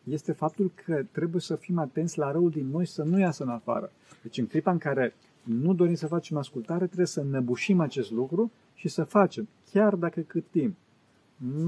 este 0.04 0.32
faptul 0.32 0.72
că 0.86 1.04
trebuie 1.12 1.42
să 1.42 1.56
fim 1.56 1.78
atenți 1.78 2.18
la 2.18 2.32
răul 2.32 2.50
din 2.50 2.68
noi 2.68 2.86
să 2.86 3.04
nu 3.04 3.20
iasă 3.20 3.44
în 3.44 3.50
afară. 3.50 3.92
Deci 4.22 4.38
în 4.38 4.46
clipa 4.46 4.72
în 4.72 4.78
care 4.78 5.14
nu 5.44 5.74
dorim 5.74 5.96
să 5.96 6.08
facem 6.08 6.38
ascultare, 6.38 6.86
trebuie 6.86 7.06
să 7.06 7.22
năbușim 7.22 7.80
acest 7.80 8.12
lucru 8.12 8.52
și 8.74 8.88
să 8.88 9.04
facem, 9.04 9.48
chiar 9.72 9.96
dacă 9.96 10.22
cârtim. 10.22 10.76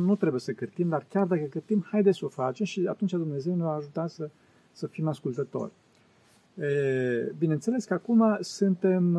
Nu 0.05 0.15
trebuie 0.15 0.39
să 0.39 0.51
cârtim, 0.51 0.89
dar 0.89 1.05
chiar 1.09 1.25
dacă 1.25 1.43
cârtim, 1.49 1.85
haide 1.91 2.11
să 2.11 2.25
o 2.25 2.27
facem 2.27 2.65
și 2.65 2.85
atunci 2.89 3.11
Dumnezeu 3.11 3.55
ne 3.55 3.63
va 3.63 3.73
ajuta 3.73 4.07
să, 4.07 4.29
să 4.71 4.87
fim 4.87 5.07
ascultători. 5.07 5.71
E, 6.55 7.31
bineînțeles 7.37 7.85
că 7.85 7.93
acum 7.93 8.37
suntem, 8.39 9.15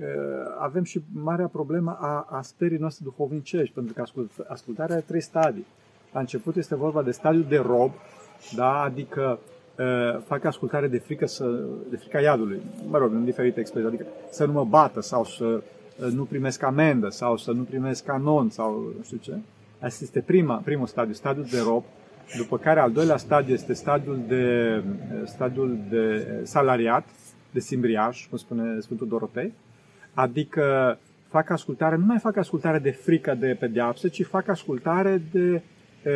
e, 0.00 0.04
avem 0.58 0.82
și 0.82 1.02
marea 1.12 1.46
problemă 1.46 1.96
a, 2.00 2.26
a 2.30 2.42
stării 2.42 2.78
noastre 2.78 3.04
duhovnicești, 3.04 3.74
pentru 3.74 3.94
că 3.94 4.00
ascult, 4.00 4.30
ascultarea 4.48 4.94
are 4.94 5.04
trei 5.06 5.20
stadii. 5.20 5.66
La 6.12 6.20
început 6.20 6.56
este 6.56 6.74
vorba 6.74 7.02
de 7.02 7.10
stadiul 7.10 7.44
de 7.48 7.58
rob, 7.58 7.90
da? 8.56 8.80
adică 8.80 9.38
uh, 9.78 10.22
fac 10.24 10.44
ascultare 10.44 10.88
de 10.88 10.98
frică, 10.98 11.26
să, 11.26 11.64
de 11.90 11.96
frica 11.96 12.20
iadului, 12.20 12.60
mă 12.88 12.98
rog, 12.98 13.12
în 13.12 13.24
diferite 13.24 13.60
expresii, 13.60 13.88
adică 13.88 14.06
să 14.30 14.44
nu 14.44 14.52
mă 14.52 14.64
bată 14.64 15.00
sau 15.00 15.24
să 15.24 15.44
uh, 15.44 15.62
nu 16.14 16.24
primesc 16.24 16.62
amendă 16.62 17.08
sau 17.08 17.36
să 17.36 17.52
nu 17.52 17.62
primesc 17.62 18.04
canon 18.04 18.50
sau 18.50 18.92
nu 18.96 19.02
știu 19.02 19.16
ce. 19.16 19.32
Asta 19.80 20.04
este 20.04 20.20
prima, 20.20 20.54
primul 20.64 20.86
stadiu, 20.86 21.12
stadiul 21.12 21.46
de 21.50 21.60
rob, 21.60 21.84
după 22.36 22.58
care 22.58 22.80
al 22.80 22.92
doilea 22.92 23.16
stadiu 23.16 23.54
este 23.54 23.72
stadiul 23.72 24.20
de, 24.28 24.82
stadiul 25.24 25.78
de 25.90 26.26
salariat, 26.42 27.08
de 27.50 27.60
simbriaj, 27.60 28.26
cum 28.28 28.38
spune 28.38 28.80
Sfântul 28.80 29.08
Dorotei, 29.08 29.52
adică 30.14 30.98
fac 31.28 31.50
ascultare, 31.50 31.96
nu 31.96 32.04
mai 32.04 32.18
fac 32.18 32.36
ascultare 32.36 32.78
de 32.78 32.90
frică 32.90 33.34
de 33.34 33.56
pedeapsă, 33.60 34.08
ci 34.08 34.24
fac 34.24 34.48
ascultare 34.48 35.22
de 35.32 35.62
Uh, 36.04 36.10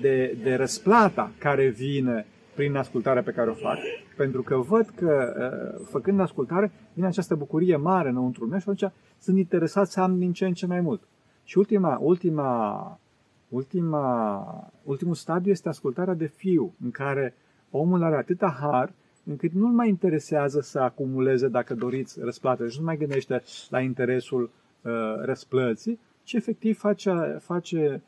de, 0.00 0.36
de 0.42 0.54
răsplata 0.54 1.32
care 1.38 1.68
vine 1.68 2.26
prin 2.54 2.76
ascultarea 2.76 3.22
pe 3.22 3.30
care 3.30 3.50
o 3.50 3.54
fac, 3.54 3.78
pentru 4.16 4.42
că 4.42 4.56
văd 4.56 4.88
că, 4.94 5.34
uh, 5.78 5.86
făcând 5.90 6.20
ascultare, 6.20 6.72
vine 6.92 7.06
această 7.06 7.34
bucurie 7.34 7.76
mare 7.76 8.08
înăuntru 8.08 8.46
meu 8.46 8.58
și 8.58 8.68
atunci 8.68 8.92
sunt 9.18 9.38
interesat 9.38 9.86
să 9.86 10.00
am 10.00 10.18
din 10.18 10.32
ce 10.32 10.46
în 10.46 10.52
ce 10.52 10.66
mai 10.66 10.80
mult. 10.80 11.02
Și 11.44 11.58
ultima, 11.58 11.98
ultima, 12.00 12.98
ultima, 13.48 14.72
ultimul 14.82 15.14
stadiu 15.14 15.50
este 15.50 15.68
ascultarea 15.68 16.14
de 16.14 16.26
fiu, 16.26 16.74
în 16.84 16.90
care 16.90 17.34
omul 17.70 18.02
are 18.02 18.16
atâta 18.16 18.56
har 18.60 18.92
încât 19.24 19.52
nu-l 19.52 19.72
mai 19.72 19.88
interesează 19.88 20.60
să 20.60 20.78
acumuleze, 20.78 21.48
dacă 21.48 21.74
doriți, 21.74 22.20
răsplată. 22.20 22.62
Deci 22.62 22.78
nu 22.78 22.84
mai 22.84 22.96
gândește 22.96 23.42
la 23.68 23.80
interesul 23.80 24.50
uh, 24.82 24.92
răsplății, 25.20 25.98
ci 26.22 26.32
efectiv 26.32 26.78
face, 26.78 27.38
face 27.40 27.90
uh, 27.92 28.00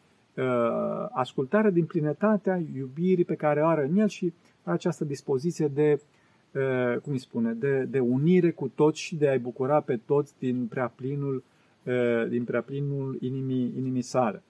ascultare 1.13 1.71
din 1.71 1.85
plinătatea 1.85 2.63
iubirii 2.75 3.25
pe 3.25 3.35
care 3.35 3.61
o 3.61 3.67
are 3.67 3.85
în 3.85 3.97
el 3.97 4.09
și 4.09 4.33
această 4.63 5.05
dispoziție 5.05 5.69
de, 5.69 6.01
uh, 6.53 7.01
cum 7.01 7.13
îi 7.13 7.19
spune, 7.19 7.53
de, 7.53 7.83
de 7.83 7.99
unire 7.99 8.51
cu 8.51 8.69
toți 8.75 9.01
și 9.01 9.17
de 9.17 9.29
a-i 9.29 9.39
bucura 9.39 9.81
pe 9.81 9.97
toți 9.97 10.35
din 10.39 10.67
preaplinul, 10.67 11.43
uh, 11.83 12.29
din 12.29 12.45
preaplinul 12.45 13.19
inimii, 13.21 13.73
inimii 13.77 14.03
sale. 14.03 14.43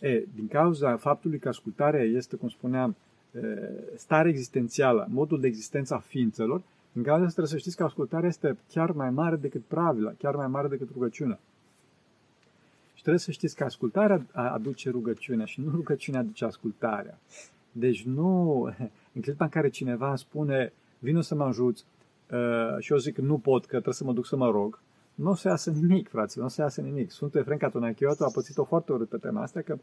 E, 0.00 0.24
din 0.34 0.48
cauza 0.48 0.96
faptului 0.96 1.38
că 1.38 1.48
ascultarea 1.48 2.02
este, 2.02 2.36
cum 2.36 2.48
spuneam, 2.48 2.96
uh, 3.30 3.42
stare 3.96 4.28
existențială, 4.28 5.08
modul 5.10 5.40
de 5.40 5.46
existență 5.46 5.94
a 5.94 5.98
ființelor, 5.98 6.62
în 6.92 7.02
cauza 7.02 7.24
asta 7.24 7.32
trebuie 7.32 7.52
să 7.52 7.58
știți 7.58 7.76
că 7.76 7.84
ascultarea 7.84 8.28
este 8.28 8.56
chiar 8.72 8.90
mai 8.90 9.10
mare 9.10 9.36
decât 9.36 9.62
pravila, 9.62 10.12
chiar 10.18 10.34
mai 10.34 10.46
mare 10.46 10.68
decât 10.68 10.88
rugăciunea. 10.92 11.38
Și 12.98 13.04
trebuie 13.04 13.24
să 13.24 13.30
știți 13.30 13.56
că 13.56 13.64
ascultarea 13.64 14.26
aduce 14.32 14.90
rugăciunea 14.90 15.46
și 15.46 15.60
nu 15.60 15.70
rugăciunea 15.70 16.20
aduce 16.20 16.44
ascultarea. 16.44 17.18
Deci 17.72 18.04
nu, 18.04 18.62
în 19.14 19.20
clipa 19.20 19.44
în 19.44 19.50
care 19.50 19.68
cineva 19.68 20.16
spune, 20.16 20.72
vino 20.98 21.20
să 21.20 21.34
mă 21.34 21.44
ajuți, 21.44 21.84
uh, 22.30 22.78
și 22.78 22.92
eu 22.92 22.98
zic 22.98 23.18
nu 23.18 23.38
pot, 23.38 23.60
că 23.62 23.68
trebuie 23.68 23.94
să 23.94 24.04
mă 24.04 24.12
duc 24.12 24.26
să 24.26 24.36
mă 24.36 24.50
rog, 24.50 24.80
nu 25.14 25.30
o 25.30 25.34
să 25.34 25.48
iasă 25.48 25.70
nimic, 25.70 26.08
frate, 26.08 26.32
nu 26.36 26.44
o 26.44 26.48
să 26.48 26.60
iasă 26.60 26.80
nimic. 26.80 27.10
Sfântul 27.10 27.40
Efrem 27.40 27.56
Catonachiotu 27.56 28.24
a 28.24 28.30
pățit-o 28.30 28.64
foarte 28.64 28.92
urât 28.92 29.08
pe 29.08 29.16
tema 29.16 29.42
asta, 29.42 29.60
că 29.60 29.78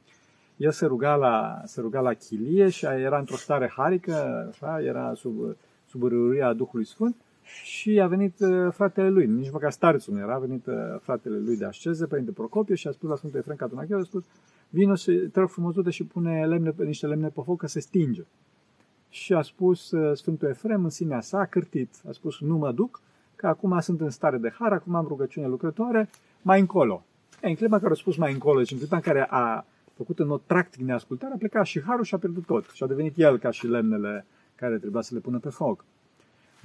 el 0.58 0.72
se 0.72 0.86
ruga 0.86 1.16
la, 1.16 1.62
se 1.66 1.82
ruga 1.82 2.00
la 2.00 2.14
chilie 2.14 2.70
și 2.70 2.86
era 2.86 3.20
într-o 3.20 3.36
stare 3.36 3.72
harică, 3.76 4.48
așa, 4.52 4.82
era 4.82 5.14
sub, 5.14 5.56
sub 5.86 6.04
râuria 6.04 6.54
Duhului 6.54 6.86
Sfânt 6.86 7.16
și 7.64 8.00
a 8.02 8.08
venit 8.08 8.40
uh, 8.40 8.72
fratele 8.72 9.10
lui, 9.10 9.26
nici 9.26 9.52
măcar 9.52 9.72
starețul 9.72 10.14
nu 10.14 10.20
era, 10.20 10.34
a 10.34 10.40
venit 10.40 10.66
uh, 10.66 10.74
fratele 11.02 11.38
lui 11.38 11.58
de 11.58 11.66
asceze, 11.66 12.06
Părinte 12.06 12.32
Procopie 12.32 12.76
și 12.76 12.88
a 12.88 12.92
spus 12.92 13.10
la 13.10 13.16
Sfântul 13.16 13.40
Efrem 13.40 13.56
Catunachiu, 13.56 13.98
a 13.98 14.04
spus, 14.04 14.24
vină 14.70 14.96
și 14.96 15.12
te 15.12 15.40
rog 15.40 15.50
frumos, 15.50 15.74
du 15.74 15.90
și 15.90 16.04
pune 16.04 16.46
lemne, 16.46 16.74
niște 16.78 17.08
lemne 17.08 17.28
pe 17.28 17.42
foc 17.46 17.60
că 17.60 17.68
se 17.68 17.80
stinge. 17.80 18.24
Și 19.10 19.34
a 19.34 19.42
spus 19.42 19.92
uh, 19.92 20.18
Sfântul 20.18 20.48
Efrem 20.48 20.84
în 20.84 20.90
sinea 20.90 21.22
sa, 21.22 21.40
a 21.40 21.46
cârtit, 21.46 21.90
a 22.08 22.12
spus, 22.12 22.40
nu 22.40 22.58
mă 22.58 22.72
duc, 22.72 23.02
că 23.36 23.48
acum 23.48 23.80
sunt 23.80 24.02
în 24.02 24.10
stare 24.10 24.38
de 24.38 24.54
har, 24.60 24.72
acum 24.72 24.96
am 24.96 25.06
rugăciune 25.08 25.48
lucrătoare, 25.48 26.10
mai 26.42 26.60
încolo. 26.60 27.04
E, 27.42 27.48
în 27.48 27.56
clipa 27.56 27.76
în 27.76 27.82
care 27.82 27.94
a 27.94 27.98
spus 27.98 28.16
mai 28.16 28.34
încolo, 28.34 28.58
deci 28.58 28.72
în 28.72 28.78
clipa 28.78 28.96
în 28.96 29.02
care 29.02 29.28
a 29.30 29.66
făcut 29.94 30.20
în 30.20 30.28
mod 30.28 30.42
practic 30.46 30.82
neascultare, 30.82 31.34
a 31.34 31.38
plecat 31.38 31.66
și 31.66 31.82
harul 31.82 32.04
și 32.04 32.16
a 32.16 32.18
pierdut 32.18 32.46
tot. 32.46 32.66
Și 32.74 32.84
a 32.84 32.88
devenit 32.88 33.14
el 33.18 33.38
ca 33.38 33.50
și 33.50 33.68
lemnele 33.68 34.26
care 34.56 34.78
trebuia 34.78 35.02
să 35.02 35.14
le 35.14 35.20
pună 35.20 35.40
pe 35.40 35.50
foc. 35.50 35.86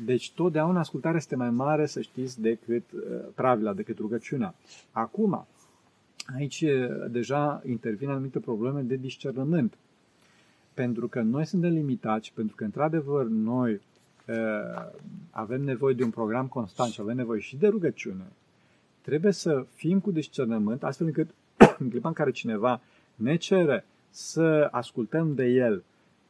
Deci 0.05 0.33
totdeauna 0.33 0.81
ascultarea 0.81 1.19
este 1.19 1.37
mai 1.37 1.51
mare, 1.51 1.87
să 1.87 2.01
știți, 2.01 2.41
decât 2.41 2.93
uh, 2.93 3.01
pravila, 3.35 3.73
decât 3.73 3.99
rugăciunea. 3.99 4.55
Acum, 4.91 5.47
aici 6.37 6.61
uh, 6.61 7.11
deja 7.11 7.63
intervin 7.67 8.09
anumite 8.09 8.39
probleme 8.39 8.81
de 8.81 8.97
discernământ. 8.97 9.75
Pentru 10.75 11.09
că 11.09 11.21
noi 11.21 11.45
suntem 11.45 11.73
limitați, 11.73 12.33
pentru 12.35 12.57
că, 12.57 12.65
într-adevăr, 12.65 13.27
noi 13.27 13.73
uh, 13.73 14.37
avem 15.31 15.63
nevoie 15.63 15.95
de 15.95 16.05
un 16.05 16.11
program 16.11 16.47
constant 16.47 16.93
și 16.93 17.01
avem 17.01 17.17
nevoie 17.17 17.41
și 17.41 17.57
de 17.57 17.69
rugăciune, 17.69 18.25
trebuie 19.01 19.33
să 19.33 19.67
fim 19.75 20.01
cu 20.01 20.11
discernământ, 20.11 20.85
astfel 20.85 21.07
încât 21.07 21.31
în 21.79 21.89
clipa 21.91 22.09
în 22.09 22.15
care 22.15 22.31
cineva 22.31 22.81
ne 23.15 23.37
cere 23.37 23.85
să 24.11 24.69
ascultăm 24.71 25.35
de 25.35 25.45
el 25.45 25.83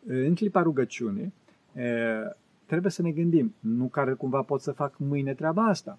în 0.07 0.35
clipa 0.35 0.63
rugăciunii, 0.63 1.33
trebuie 2.71 2.91
să 2.91 3.03
ne 3.03 3.11
gândim, 3.11 3.55
nu 3.61 3.85
care 3.85 4.13
cumva 4.13 4.43
pot 4.43 4.61
să 4.61 4.73
fac 4.73 4.95
mâine 4.97 5.35
treaba 5.35 5.63
asta. 5.63 5.99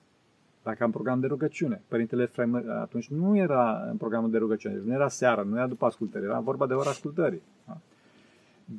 Dacă 0.63 0.83
am 0.83 0.91
program 0.91 1.19
de 1.19 1.27
rugăciune. 1.27 1.81
Părintele 1.87 2.23
Efraim 2.23 2.55
atunci 2.81 3.07
nu 3.07 3.37
era 3.37 3.87
în 3.89 3.97
programul 3.97 4.31
de 4.31 4.37
rugăciune, 4.37 4.75
deci 4.75 4.83
nu 4.83 4.93
era 4.93 5.07
seara, 5.07 5.41
nu 5.41 5.57
era 5.57 5.67
după 5.67 5.85
ascultări, 5.85 6.23
era 6.23 6.39
vorba 6.39 6.67
de 6.67 6.73
ora 6.73 6.89
ascultării. 6.89 7.41
Da? 7.67 7.77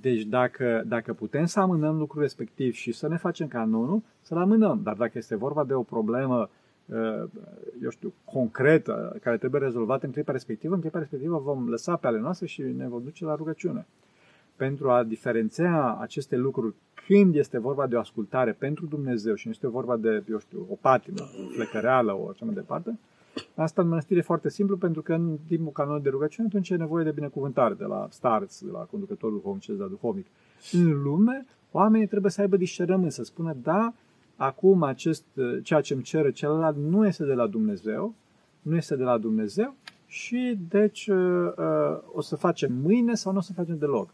Deci 0.00 0.22
dacă, 0.22 0.82
dacă 0.86 1.12
putem 1.12 1.44
să 1.44 1.60
amânăm 1.60 1.98
lucrul 1.98 2.22
respectiv 2.22 2.72
și 2.72 2.92
să 2.92 3.08
ne 3.08 3.16
facem 3.16 3.48
canonul, 3.48 4.02
să-l 4.20 4.38
amânăm. 4.38 4.80
Dar 4.82 4.94
dacă 4.94 5.12
este 5.14 5.36
vorba 5.36 5.64
de 5.64 5.74
o 5.74 5.82
problemă, 5.82 6.50
uh, 6.86 7.24
eu 7.82 7.90
știu, 7.90 8.12
concretă, 8.24 9.16
care 9.22 9.36
trebuie 9.36 9.60
rezolvată 9.60 10.06
în 10.06 10.12
clipa 10.12 10.32
respectivă, 10.32 10.74
în 10.74 10.80
clipa 10.80 10.98
respectivă 10.98 11.38
vom 11.38 11.68
lăsa 11.68 11.96
pe 11.96 12.06
ale 12.06 12.18
noastre 12.18 12.46
și 12.46 12.62
ne 12.62 12.88
vom 12.88 13.02
duce 13.02 13.24
la 13.24 13.34
rugăciune. 13.34 13.86
Pentru 14.66 14.90
a 14.90 15.02
diferenția 15.02 15.96
aceste 16.00 16.36
lucruri 16.36 16.74
când 17.06 17.34
este 17.34 17.58
vorba 17.58 17.86
de 17.86 17.96
o 17.96 17.98
ascultare 17.98 18.52
pentru 18.52 18.86
Dumnezeu 18.86 19.34
și 19.34 19.46
nu 19.46 19.52
este 19.52 19.68
vorba 19.68 19.96
de, 19.96 20.22
eu 20.30 20.38
știu, 20.38 20.66
o 20.70 20.74
patimă, 20.80 21.20
o 21.20 21.48
flecăreală, 21.54 22.12
o 22.18 22.28
așa 22.28 22.44
mai 22.44 22.54
departe, 22.54 22.98
Asta 23.54 23.82
în 23.82 23.88
mănăstire 23.88 24.18
e 24.18 24.22
foarte 24.22 24.48
simplu, 24.48 24.76
pentru 24.76 25.02
că 25.02 25.14
în 25.14 25.38
timpul 25.46 25.72
canonului 25.72 26.02
de 26.02 26.10
rugăciune 26.10 26.48
atunci 26.48 26.70
e 26.70 26.76
nevoie 26.76 27.04
de 27.04 27.10
binecuvântare 27.10 27.74
de 27.74 27.84
la 27.84 28.08
starț, 28.10 28.58
de 28.58 28.70
la 28.70 28.78
conducătorul 28.78 29.36
duhovnic, 29.36 29.66
de 29.66 29.82
la 29.82 29.86
duhovnic. 29.86 30.26
În 30.72 31.02
lume, 31.02 31.46
oamenii 31.70 32.06
trebuie 32.06 32.30
să 32.30 32.40
aibă 32.40 32.56
discernământ, 32.56 33.12
să 33.12 33.24
spună, 33.24 33.56
da, 33.62 33.94
acum 34.36 34.82
acest, 34.82 35.24
ceea 35.62 35.80
ce 35.80 35.94
îmi 35.94 36.02
cere 36.02 36.32
celălalt 36.32 36.76
nu 36.76 37.06
este 37.06 37.24
de 37.24 37.34
la 37.34 37.46
Dumnezeu, 37.46 38.14
nu 38.62 38.76
este 38.76 38.96
de 38.96 39.02
la 39.02 39.18
Dumnezeu 39.18 39.74
și 40.06 40.58
deci 40.68 41.06
uh, 41.06 41.16
uh, 41.56 41.98
o 42.12 42.20
să 42.20 42.36
facem 42.36 42.72
mâine 42.82 43.14
sau 43.14 43.32
nu 43.32 43.38
o 43.38 43.40
să 43.40 43.52
facem 43.52 43.78
deloc. 43.78 44.08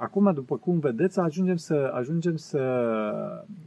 Acum, 0.00 0.32
după 0.34 0.56
cum 0.56 0.78
vedeți, 0.78 1.18
ajungem 1.18 1.56
să, 1.56 1.90
ajungem 1.94 2.36
să, 2.36 2.60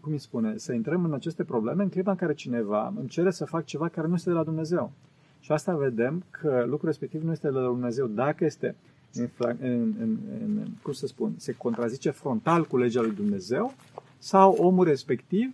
cum 0.01 0.11
îi 0.11 0.17
spune, 0.17 0.57
să 0.57 0.73
intrăm 0.73 1.03
în 1.03 1.13
aceste 1.13 1.43
probleme 1.43 1.83
în 1.83 1.89
clipa 1.89 2.11
în 2.11 2.17
care 2.17 2.33
cineva 2.33 2.93
îmi 2.99 3.07
cere 3.07 3.31
să 3.31 3.45
fac 3.45 3.65
ceva 3.65 3.87
care 3.87 4.07
nu 4.07 4.13
este 4.13 4.29
de 4.29 4.35
la 4.35 4.43
Dumnezeu. 4.43 4.91
Și 5.39 5.51
asta 5.51 5.75
vedem 5.75 6.23
că 6.29 6.63
lucrul 6.67 6.89
respectiv 6.89 7.23
nu 7.23 7.31
este 7.31 7.49
de 7.49 7.57
la 7.57 7.65
Dumnezeu. 7.65 8.07
Dacă 8.07 8.45
este, 8.45 8.75
în, 9.13 9.27
în, 9.59 9.93
în, 9.99 10.17
în, 10.41 10.67
cum 10.81 10.93
să 10.93 11.07
spun, 11.07 11.33
se 11.37 11.51
contrazice 11.51 12.09
frontal 12.09 12.65
cu 12.65 12.77
legea 12.77 13.01
lui 13.01 13.11
Dumnezeu, 13.11 13.73
sau 14.17 14.51
omul 14.59 14.85
respectiv 14.85 15.53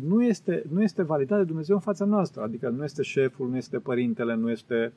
nu 0.00 0.24
este, 0.24 0.64
nu 0.72 0.82
este 0.82 1.02
validat 1.02 1.38
de 1.38 1.44
Dumnezeu 1.44 1.74
în 1.74 1.82
fața 1.82 2.04
noastră. 2.04 2.42
Adică 2.42 2.68
nu 2.68 2.84
este 2.84 3.02
șeful, 3.02 3.48
nu 3.48 3.56
este 3.56 3.78
părintele, 3.78 4.34
nu 4.34 4.50
este, 4.50 4.92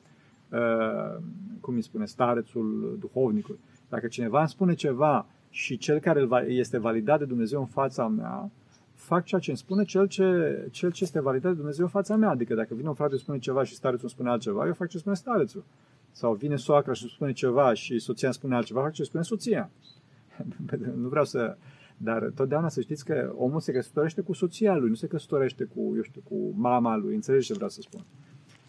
cum 1.60 1.74
îi 1.74 1.82
spune, 1.82 2.04
starețul, 2.04 2.96
duhovnicul. 3.00 3.58
Dacă 3.90 4.06
cineva 4.06 4.38
îmi 4.38 4.48
spune 4.48 4.74
ceva 4.74 5.26
și 5.50 5.78
cel 5.78 5.98
care 5.98 6.28
este 6.48 6.78
validat 6.78 7.18
de 7.18 7.24
Dumnezeu 7.24 7.60
în 7.60 7.66
fața 7.66 8.08
mea, 8.08 8.50
fac 8.94 9.24
ceea 9.24 9.40
ce 9.40 9.50
îmi 9.50 9.58
spune 9.58 9.84
cel 9.84 10.06
ce, 10.06 10.68
cel 10.70 10.90
ce 10.90 11.04
este 11.04 11.20
validat 11.20 11.50
de 11.50 11.56
Dumnezeu 11.56 11.84
în 11.84 11.90
fața 11.90 12.16
mea. 12.16 12.28
Adică 12.28 12.54
dacă 12.54 12.74
vine 12.74 12.88
un 12.88 12.94
frate 12.94 13.16
și 13.16 13.22
spune 13.22 13.38
ceva 13.38 13.64
și 13.64 13.74
starețul 13.74 14.04
îmi 14.04 14.12
spune 14.12 14.30
altceva, 14.30 14.66
eu 14.66 14.72
fac 14.72 14.88
ce 14.88 14.98
spune 14.98 15.14
starețul. 15.14 15.64
Sau 16.10 16.34
vine 16.34 16.56
soacra 16.56 16.92
și 16.92 17.02
îmi 17.02 17.12
spune 17.14 17.32
ceva 17.32 17.74
și 17.74 17.98
soția 17.98 18.28
îmi 18.28 18.36
spune 18.36 18.54
altceva, 18.54 18.80
fac 18.80 18.92
ce 18.92 19.02
spune 19.02 19.22
soția. 19.22 19.70
nu 21.02 21.08
vreau 21.08 21.24
să... 21.24 21.56
Dar 21.96 22.32
totdeauna 22.34 22.68
să 22.68 22.80
știți 22.80 23.04
că 23.04 23.32
omul 23.36 23.60
se 23.60 23.72
căsătorește 23.72 24.20
cu 24.20 24.32
soția 24.32 24.76
lui, 24.76 24.88
nu 24.88 24.94
se 24.94 25.06
căsătorește 25.06 25.64
cu, 25.64 25.92
eu 25.96 26.02
știu, 26.02 26.20
cu 26.28 26.52
mama 26.54 26.96
lui. 26.96 27.14
Înțelegeți 27.14 27.46
ce 27.46 27.54
vreau 27.54 27.68
să 27.68 27.80
spun. 27.80 28.00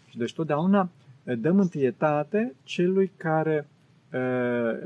Și 0.08 0.18
deci 0.18 0.34
totdeauna 0.34 0.88
dăm 1.38 1.58
întâietate 1.58 2.54
celui 2.64 3.12
care 3.16 3.66
Uh, 3.66 3.71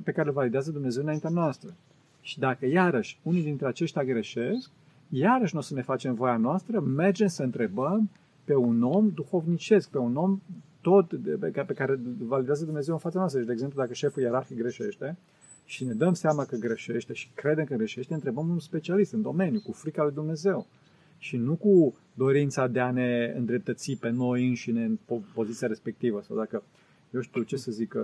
pe 0.02 0.12
care 0.14 0.28
îl 0.28 0.32
validează 0.32 0.70
Dumnezeu 0.70 1.02
înaintea 1.02 1.30
noastră. 1.30 1.74
Și 2.20 2.38
dacă 2.38 2.66
iarăși 2.66 3.18
unii 3.22 3.42
dintre 3.42 3.66
aceștia 3.66 4.04
greșesc, 4.04 4.70
iarăși 5.08 5.54
nu 5.54 5.60
o 5.60 5.62
să 5.62 5.74
ne 5.74 5.82
facem 5.82 6.14
voia 6.14 6.36
noastră, 6.36 6.80
mergem 6.80 7.26
să 7.26 7.42
întrebăm 7.42 8.10
pe 8.44 8.54
un 8.54 8.82
om 8.82 9.10
duhovnicesc, 9.14 9.90
pe 9.90 9.98
un 9.98 10.16
om 10.16 10.40
tot 10.80 11.12
pe 11.66 11.74
care 11.74 11.98
validează 12.18 12.64
Dumnezeu 12.64 12.94
în 12.94 13.00
fața 13.00 13.18
noastră. 13.18 13.38
Deci, 13.38 13.48
de 13.48 13.54
exemplu, 13.54 13.80
dacă 13.80 13.94
șeful 13.94 14.22
ierarhic 14.22 14.56
greșește 14.56 15.16
și 15.64 15.84
ne 15.84 15.92
dăm 15.92 16.12
seama 16.12 16.44
că 16.44 16.56
greșește 16.56 17.12
și 17.12 17.30
credem 17.34 17.64
că 17.64 17.74
greșește, 17.74 18.14
întrebăm 18.14 18.48
un 18.48 18.58
specialist 18.58 19.12
în 19.12 19.22
domeniu, 19.22 19.60
cu 19.60 19.72
frica 19.72 20.02
lui 20.02 20.12
Dumnezeu. 20.12 20.66
Și 21.18 21.36
nu 21.36 21.54
cu 21.54 21.96
dorința 22.14 22.66
de 22.66 22.80
a 22.80 22.90
ne 22.90 23.34
îndreptăți 23.36 23.96
pe 24.00 24.08
noi 24.08 24.48
înșine 24.48 24.84
în 24.84 24.98
poziția 25.34 25.68
respectivă. 25.68 26.20
Sau 26.20 26.36
dacă 26.36 26.62
eu 27.10 27.20
știu 27.20 27.42
ce 27.42 27.56
să 27.56 27.70
zic, 27.70 27.96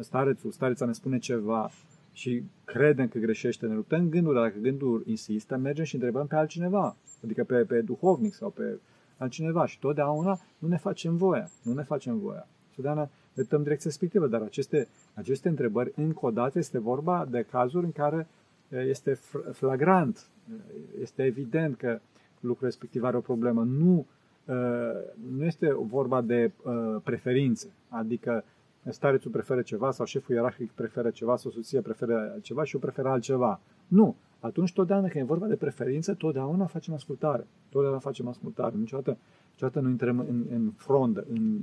starețul, 0.00 0.50
stareța 0.50 0.86
ne 0.86 0.92
spune 0.92 1.18
ceva 1.18 1.70
și 2.12 2.42
credem 2.64 3.08
că 3.08 3.18
greșește, 3.18 3.66
ne 3.66 3.74
luptăm 3.74 4.08
gândul, 4.08 4.34
dar 4.34 4.42
dacă 4.42 4.58
gândul 4.58 5.02
insistă, 5.06 5.56
mergem 5.56 5.84
și 5.84 5.94
întrebăm 5.94 6.26
pe 6.26 6.34
altcineva, 6.34 6.96
adică 7.24 7.44
pe, 7.44 7.64
pe 7.64 7.80
duhovnic 7.80 8.34
sau 8.34 8.50
pe 8.50 8.78
altcineva. 9.16 9.66
Și 9.66 9.78
totdeauna 9.78 10.40
nu 10.58 10.68
ne 10.68 10.76
facem 10.76 11.16
voia, 11.16 11.50
nu 11.62 11.72
ne 11.72 11.82
facem 11.82 12.18
voia. 12.18 12.46
Totdeauna 12.74 13.10
ne 13.32 13.42
dăm 13.42 13.62
direcția 13.62 13.90
respectivă, 13.90 14.26
dar 14.26 14.42
aceste, 14.42 14.88
aceste 15.14 15.48
întrebări, 15.48 15.92
încă 15.96 16.26
o 16.26 16.30
dată, 16.30 16.58
este 16.58 16.78
vorba 16.78 17.26
de 17.30 17.46
cazuri 17.50 17.84
în 17.84 17.92
care 17.92 18.26
este 18.68 19.18
flagrant, 19.52 20.26
este 21.00 21.24
evident 21.24 21.76
că 21.76 22.00
lucrul 22.40 22.66
respectiv 22.66 23.04
are 23.04 23.16
o 23.16 23.20
problemă. 23.20 23.62
Nu 23.62 23.98
Uh, 23.98 24.21
nu 25.36 25.44
este 25.44 25.72
vorba 25.72 26.20
de 26.20 26.50
uh, 26.62 26.96
preferințe, 27.04 27.72
adică 27.88 28.44
starețul 28.88 29.30
preferă 29.30 29.62
ceva 29.62 29.90
sau 29.90 30.06
șeful 30.06 30.34
ierarhic 30.34 30.70
preferă 30.70 31.10
ceva 31.10 31.36
sau 31.36 31.50
soția 31.50 31.80
preferă 31.80 32.36
ceva 32.42 32.64
și 32.64 32.74
eu 32.74 32.80
prefer 32.80 33.06
altceva. 33.06 33.60
Nu. 33.88 34.16
Atunci, 34.40 34.72
totdeauna 34.72 35.08
când 35.08 35.24
e 35.24 35.26
vorba 35.26 35.46
de 35.46 35.54
preferințe, 35.54 36.12
totdeauna 36.12 36.66
facem 36.66 36.94
ascultare. 36.94 37.46
Totdeauna 37.68 37.98
facem 37.98 38.28
ascultare. 38.28 38.74
Niciodată, 38.76 39.16
niciodată 39.50 39.80
nu 39.80 39.88
intrăm 39.88 40.18
în, 40.18 40.44
în 40.50 40.70
frondă, 40.76 41.24
în 41.32 41.60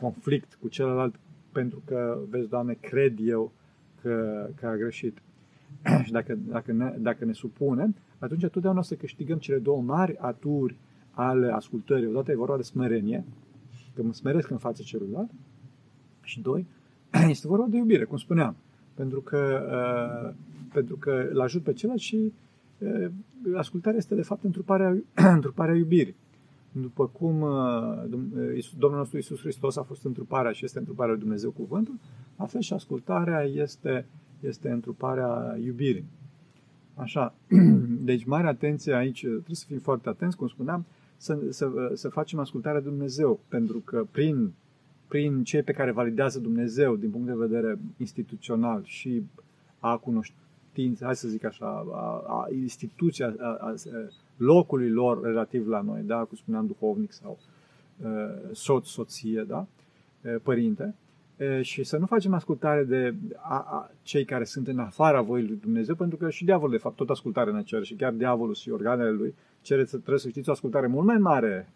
conflict 0.00 0.58
cu 0.60 0.68
celălalt 0.68 1.14
pentru 1.52 1.82
că, 1.84 2.18
vezi, 2.28 2.48
Doamne, 2.48 2.76
cred 2.80 3.18
eu 3.20 3.52
că, 4.02 4.46
că 4.54 4.66
a 4.66 4.76
greșit. 4.76 5.18
și 6.04 6.12
dacă, 6.12 6.38
dacă, 6.48 6.72
ne, 6.72 6.94
dacă 6.98 7.24
ne 7.24 7.32
supunem, 7.32 7.94
atunci 8.18 8.46
totdeauna 8.46 8.80
o 8.80 8.82
să 8.82 8.94
câștigăm 8.94 9.38
cele 9.38 9.58
două 9.58 9.82
mari 9.82 10.16
aturi 10.16 10.76
ale 11.16 11.52
ascultării. 11.52 12.06
Odată 12.06 12.30
e 12.30 12.36
vorba 12.36 12.56
de 12.56 12.62
smerenie, 12.62 13.24
că 13.94 14.02
mă 14.02 14.12
smeresc 14.12 14.50
în 14.50 14.58
fața 14.58 14.82
celuilalt. 14.82 15.30
Și 16.22 16.40
doi, 16.40 16.66
este 17.28 17.48
vorba 17.48 17.66
de 17.68 17.76
iubire, 17.76 18.04
cum 18.04 18.16
spuneam. 18.16 18.56
Pentru 18.94 19.20
că, 19.20 19.66
uh, 19.70 20.34
pentru 20.72 20.96
că 20.96 21.28
îl 21.30 21.40
ajut 21.40 21.62
pe 21.62 21.72
celălalt 21.72 22.02
și 22.02 22.32
uh, 22.78 23.10
ascultarea 23.56 23.98
este 23.98 24.14
de 24.14 24.22
fapt 24.22 24.44
întruparea, 24.44 24.96
întruparea 25.38 25.74
iubirii. 25.74 26.16
După 26.72 27.06
cum 27.06 27.40
uh, 27.40 28.04
Domnul 28.78 28.98
nostru 28.98 29.18
Isus 29.18 29.40
Hristos 29.40 29.76
a 29.76 29.82
fost 29.82 30.04
întruparea 30.04 30.52
și 30.52 30.64
este 30.64 30.78
întruparea 30.78 31.12
lui 31.12 31.22
Dumnezeu 31.22 31.50
cuvântul, 31.50 31.94
la 32.36 32.46
fel 32.46 32.60
și 32.60 32.72
ascultarea 32.72 33.42
este, 33.42 34.06
este 34.40 34.70
întruparea 34.70 35.58
iubirii. 35.64 36.04
Așa, 36.94 37.34
deci 38.10 38.24
mare 38.24 38.46
atenție 38.46 38.94
aici, 38.94 39.20
trebuie 39.20 39.56
să 39.56 39.64
fim 39.66 39.78
foarte 39.78 40.08
atenți, 40.08 40.36
cum 40.36 40.48
spuneam, 40.48 40.84
să, 41.16 41.38
să, 41.48 41.90
să 41.94 42.08
facem 42.08 42.38
ascultarea 42.38 42.80
de 42.80 42.88
Dumnezeu, 42.88 43.40
pentru 43.48 43.78
că 43.78 44.06
prin, 44.10 44.52
prin 45.08 45.44
cei 45.44 45.62
pe 45.62 45.72
care 45.72 45.90
validează 45.90 46.38
Dumnezeu 46.38 46.96
din 46.96 47.10
punct 47.10 47.26
de 47.26 47.34
vedere 47.34 47.78
instituțional 47.96 48.82
și 48.84 49.22
a 49.78 49.96
cunoștinței, 49.96 51.06
hai 51.06 51.16
să 51.16 51.28
zic 51.28 51.44
așa, 51.44 51.86
a, 51.92 52.24
a 52.26 52.46
instituția, 52.60 53.34
a, 53.38 53.44
a, 53.44 53.74
locului 54.36 54.90
lor 54.90 55.22
relativ 55.22 55.68
la 55.68 55.80
noi, 55.80 56.02
da, 56.02 56.16
cum 56.16 56.36
spuneam, 56.36 56.66
duhovnic 56.66 57.12
sau 57.12 57.38
soț, 58.52 58.86
soție, 58.86 59.44
da, 59.48 59.66
părinte, 60.42 60.94
și 61.60 61.84
să 61.84 61.96
nu 61.96 62.06
facem 62.06 62.34
ascultare 62.34 62.84
de 62.84 63.14
a, 63.36 63.54
a, 63.54 63.90
cei 64.02 64.24
care 64.24 64.44
sunt 64.44 64.68
în 64.68 64.78
afara 64.78 65.20
voii 65.20 65.46
lui 65.46 65.58
Dumnezeu, 65.62 65.94
pentru 65.94 66.16
că 66.16 66.30
și 66.30 66.44
diavolul, 66.44 66.74
de 66.76 66.82
fapt, 66.82 66.96
tot 66.96 67.10
ascultare 67.10 67.52
ne 67.52 67.62
cere 67.62 67.84
și 67.84 67.94
chiar 67.94 68.12
diavolul 68.12 68.54
și 68.54 68.70
organele 68.70 69.10
lui 69.10 69.34
cere 69.66 69.84
să 69.84 69.96
trebuie 69.96 70.18
să 70.18 70.28
știți 70.28 70.48
o 70.48 70.52
ascultare 70.52 70.86
mult 70.86 71.06
mai 71.06 71.18
mare 71.18 71.68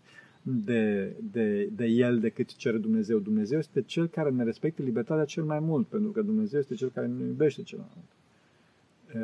de, 0.42 1.12
de, 1.32 1.68
de 1.76 1.84
el 1.84 2.18
decât 2.18 2.56
cere 2.56 2.76
Dumnezeu. 2.76 3.18
Dumnezeu 3.18 3.58
este 3.58 3.82
cel 3.82 4.06
care 4.08 4.30
ne 4.30 4.44
respectă 4.44 4.82
libertatea 4.82 5.24
cel 5.24 5.44
mai 5.44 5.58
mult, 5.58 5.86
pentru 5.86 6.10
că 6.10 6.22
Dumnezeu 6.22 6.58
este 6.58 6.74
cel 6.74 6.90
care 6.90 7.06
ne 7.06 7.24
iubește 7.24 7.62
cel 7.62 7.78
mai 7.78 7.88
mult. 7.94 8.08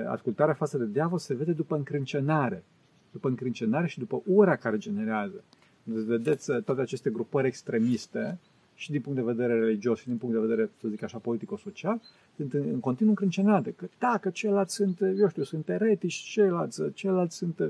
Ascultarea 0.08 0.54
față 0.54 0.78
de 0.78 0.86
diavol 0.86 1.18
se 1.18 1.34
vede 1.34 1.52
după 1.52 1.76
încrâncenare, 1.76 2.64
după 3.12 3.28
încrâncenare 3.28 3.86
și 3.86 3.98
după 3.98 4.22
ura 4.26 4.56
care 4.56 4.78
generează. 4.78 5.44
Deci 5.82 6.02
vedeți 6.02 6.52
toate 6.64 6.80
aceste 6.80 7.10
grupări 7.10 7.46
extremiste 7.46 8.38
și 8.74 8.90
din 8.90 9.00
punct 9.00 9.18
de 9.18 9.24
vedere 9.24 9.58
religios 9.58 9.98
și 9.98 10.06
din 10.06 10.16
punct 10.16 10.34
de 10.34 10.40
vedere, 10.40 10.70
să 10.80 10.88
zic 10.88 11.02
așa, 11.02 11.18
politico-social, 11.18 12.00
sunt 12.36 12.52
în, 12.52 12.68
în 12.72 12.80
continuu 12.80 13.10
încrâncenate. 13.10 13.70
Că 13.70 13.86
da, 13.98 14.18
că 14.20 14.30
ceilalți 14.30 14.74
sunt, 14.74 15.00
eu 15.00 15.28
știu, 15.28 15.42
sunt 15.42 15.68
eretici, 15.68 16.14
ceilalți, 16.14 16.92
ceilalți 16.92 17.36
sunt, 17.36 17.58
uh, 17.58 17.68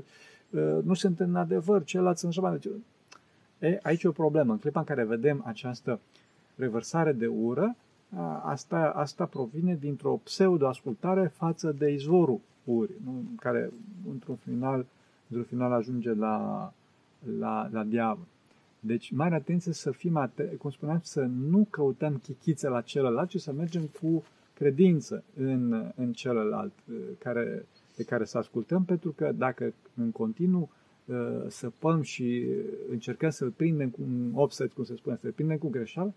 nu 0.83 0.93
sunt 0.93 1.19
în 1.19 1.35
adevăr, 1.35 1.83
ceilalți 1.83 2.19
sunt 2.19 2.37
așa 2.37 2.59
E, 3.59 3.79
aici 3.81 4.03
e 4.03 4.07
o 4.07 4.11
problemă. 4.11 4.51
În 4.51 4.59
clipa 4.59 4.79
în 4.79 4.85
care 4.85 5.03
vedem 5.03 5.43
această 5.45 5.99
revărsare 6.55 7.11
de 7.11 7.27
ură, 7.27 7.75
asta, 8.43 8.91
asta 8.95 9.25
provine 9.25 9.77
dintr-o 9.79 10.19
pseudo-ascultare 10.23 11.27
față 11.27 11.71
de 11.71 11.91
izvorul 11.91 12.39
urii, 12.63 12.95
nu? 13.05 13.23
care 13.39 13.71
într-un 14.11 14.35
final, 14.35 14.85
într-un 15.27 15.45
final 15.45 15.71
ajunge 15.71 16.13
la, 16.13 16.71
la, 17.39 17.69
la 17.71 17.83
diavol. 17.83 18.25
Deci, 18.79 19.11
mare 19.11 19.35
atenție 19.35 19.73
să 19.73 19.91
fim, 19.91 20.17
atenți, 20.17 20.55
cum 20.55 20.69
spuneam, 20.69 20.99
să 21.03 21.21
nu 21.21 21.67
căutăm 21.69 22.21
chichițe 22.23 22.67
la 22.67 22.81
celălalt, 22.81 23.29
ci 23.29 23.41
să 23.41 23.51
mergem 23.51 23.89
cu 24.01 24.23
credință 24.53 25.23
în, 25.37 25.91
în 25.95 26.13
celălalt 26.13 26.73
uh, 26.89 26.97
care, 27.19 27.65
pe 27.97 28.03
care 28.03 28.25
să 28.25 28.37
ascultăm, 28.37 28.83
pentru 28.83 29.11
că 29.11 29.31
dacă 29.31 29.73
în 29.95 30.11
continuu 30.11 30.69
uh, 31.05 31.15
săpăm 31.47 32.01
și 32.01 32.45
încercăm 32.89 33.29
să-l 33.29 33.49
prindem 33.49 33.89
cu 33.89 34.01
un 34.01 34.31
offset, 34.33 34.73
cum 34.73 34.83
se 34.83 34.95
spune, 34.95 35.17
să-l 35.21 35.31
prindem 35.31 35.57
cu 35.57 35.69
greșeală, 35.69 36.13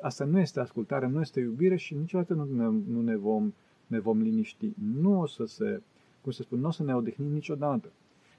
asta 0.00 0.24
nu 0.24 0.38
este 0.38 0.60
ascultare, 0.60 1.06
nu 1.06 1.20
este 1.20 1.40
iubire 1.40 1.76
și 1.76 1.94
niciodată 1.94 2.34
nu 2.34 2.44
ne, 2.44 2.82
nu 2.92 3.02
ne, 3.02 3.16
vom, 3.16 3.52
ne 3.86 3.98
vom 3.98 4.20
liniști. 4.20 4.72
Nu 5.00 5.20
o 5.20 5.26
să 5.26 5.44
se, 5.44 5.80
cum 6.22 6.32
se 6.32 6.42
spune, 6.42 6.60
nu 6.60 6.68
o 6.68 6.70
să 6.70 6.82
ne 6.82 6.94
odihnim 6.94 7.32
niciodată. 7.32 7.88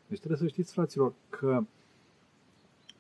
Deci 0.08 0.18
trebuie 0.18 0.40
să 0.40 0.48
știți, 0.48 0.74
fraților, 0.74 1.14
că 1.30 1.64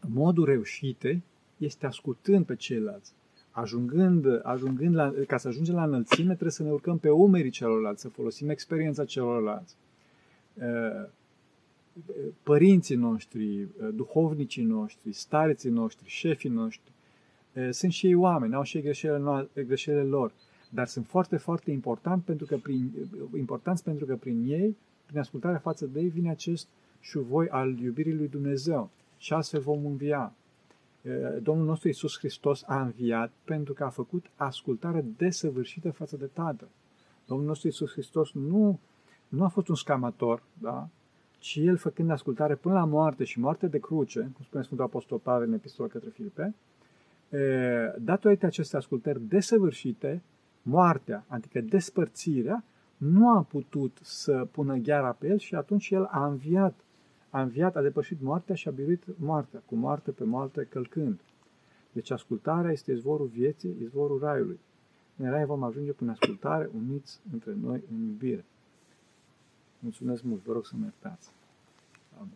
modul 0.07 0.45
reușitei 0.45 1.21
este 1.57 1.85
ascultând 1.85 2.45
pe 2.45 2.55
ceilalți. 2.55 3.13
Ajungând, 3.51 4.39
ajungând 4.43 4.95
la, 4.95 5.13
ca 5.27 5.37
să 5.37 5.47
ajungem 5.47 5.75
la 5.75 5.83
înălțime, 5.83 6.31
trebuie 6.31 6.51
să 6.51 6.63
ne 6.63 6.71
urcăm 6.71 6.97
pe 6.97 7.09
umerii 7.09 7.49
celorlalți, 7.49 8.01
să 8.01 8.09
folosim 8.09 8.49
experiența 8.49 9.05
celorlalți. 9.05 9.75
Părinții 12.43 12.95
noștri, 12.95 13.67
duhovnicii 13.93 14.63
noștri, 14.63 15.11
stareții 15.13 15.69
noștri, 15.69 16.07
șefii 16.07 16.49
noștri, 16.49 16.91
sunt 17.69 17.91
și 17.91 18.07
ei 18.07 18.15
oameni, 18.15 18.53
au 18.53 18.63
și 18.63 18.77
ei 18.77 18.83
greșelile, 18.83 19.49
greșelile 19.67 20.03
lor, 20.03 20.33
dar 20.69 20.87
sunt 20.87 21.07
foarte, 21.07 21.37
foarte 21.37 21.71
important 21.71 22.23
pentru 22.23 22.45
că 22.45 22.57
prin, 22.57 22.91
importanți 23.37 23.83
pentru 23.83 24.05
că 24.05 24.15
prin 24.15 24.43
ei, 24.47 24.77
prin 25.05 25.19
ascultarea 25.19 25.59
față 25.59 25.85
de 25.85 25.99
ei, 25.99 26.07
vine 26.07 26.29
acest 26.29 26.67
șuvoi 26.99 27.47
al 27.49 27.79
iubirii 27.79 28.15
lui 28.15 28.27
Dumnezeu 28.27 28.89
și 29.17 29.33
astfel 29.33 29.59
vom 29.59 29.85
învia. 29.85 30.33
Domnul 31.41 31.65
nostru 31.65 31.87
Iisus 31.87 32.17
Hristos 32.17 32.63
a 32.65 32.81
înviat 32.81 33.31
pentru 33.43 33.73
că 33.73 33.83
a 33.83 33.89
făcut 33.89 34.25
ascultare 34.35 35.05
desăvârșită 35.17 35.91
față 35.91 36.17
de 36.17 36.25
Tatăl. 36.25 36.67
Domnul 37.25 37.47
nostru 37.47 37.67
Iisus 37.67 37.91
Hristos 37.91 38.31
nu, 38.31 38.79
nu 39.31 39.43
a 39.43 39.47
fost 39.47 39.67
un 39.67 39.75
scamator, 39.75 40.43
da? 40.53 40.87
ci 41.39 41.55
El 41.55 41.77
făcând 41.77 42.09
ascultare 42.09 42.55
până 42.55 42.73
la 42.73 42.85
moarte 42.85 43.23
și 43.23 43.39
moarte 43.39 43.67
de 43.67 43.79
cruce, 43.79 44.19
cum 44.19 44.45
spune 44.45 44.63
Sfântul 44.63 44.85
Apostol 44.85 45.17
Pavel 45.17 45.47
în 45.47 45.53
epistola 45.53 45.87
către 45.87 46.09
Filipe, 46.09 46.55
datorită 47.97 48.45
acestei 48.45 48.79
ascultări 48.79 49.21
desăvârșite, 49.21 50.21
moartea, 50.61 51.23
adică 51.27 51.61
despărțirea, 51.61 52.63
nu 52.97 53.37
a 53.37 53.41
putut 53.41 53.97
să 54.01 54.47
pună 54.51 54.75
gheara 54.75 55.11
pe 55.11 55.27
el 55.27 55.37
și 55.37 55.55
atunci 55.55 55.89
el 55.89 56.07
a 56.11 56.25
înviat 56.25 56.73
a 57.31 57.41
înviat, 57.41 57.75
a 57.75 57.81
depășit 57.81 58.21
moartea 58.21 58.55
și 58.55 58.67
a 58.67 58.71
biruit 58.71 59.03
moartea, 59.17 59.61
cu 59.65 59.75
moarte 59.75 60.11
pe 60.11 60.23
moarte 60.23 60.67
călcând. 60.69 61.19
Deci 61.91 62.11
ascultarea 62.11 62.71
este 62.71 62.91
izvorul 62.91 63.27
vieții, 63.27 63.75
izvorul 63.81 64.19
raiului. 64.19 64.59
În 65.17 65.29
rai 65.29 65.45
vom 65.45 65.63
ajunge 65.63 65.91
prin 65.91 66.09
ascultare, 66.09 66.69
uniți 66.75 67.19
între 67.31 67.55
noi 67.61 67.83
în 67.91 68.01
iubire. 68.01 68.45
Mulțumesc 69.83 70.23
mult, 70.23 70.43
vă 70.43 70.53
rog 70.53 70.65
să 70.65 70.73
mă 70.75 70.83
iertați. 70.83 71.29
Doamne 72.13 72.33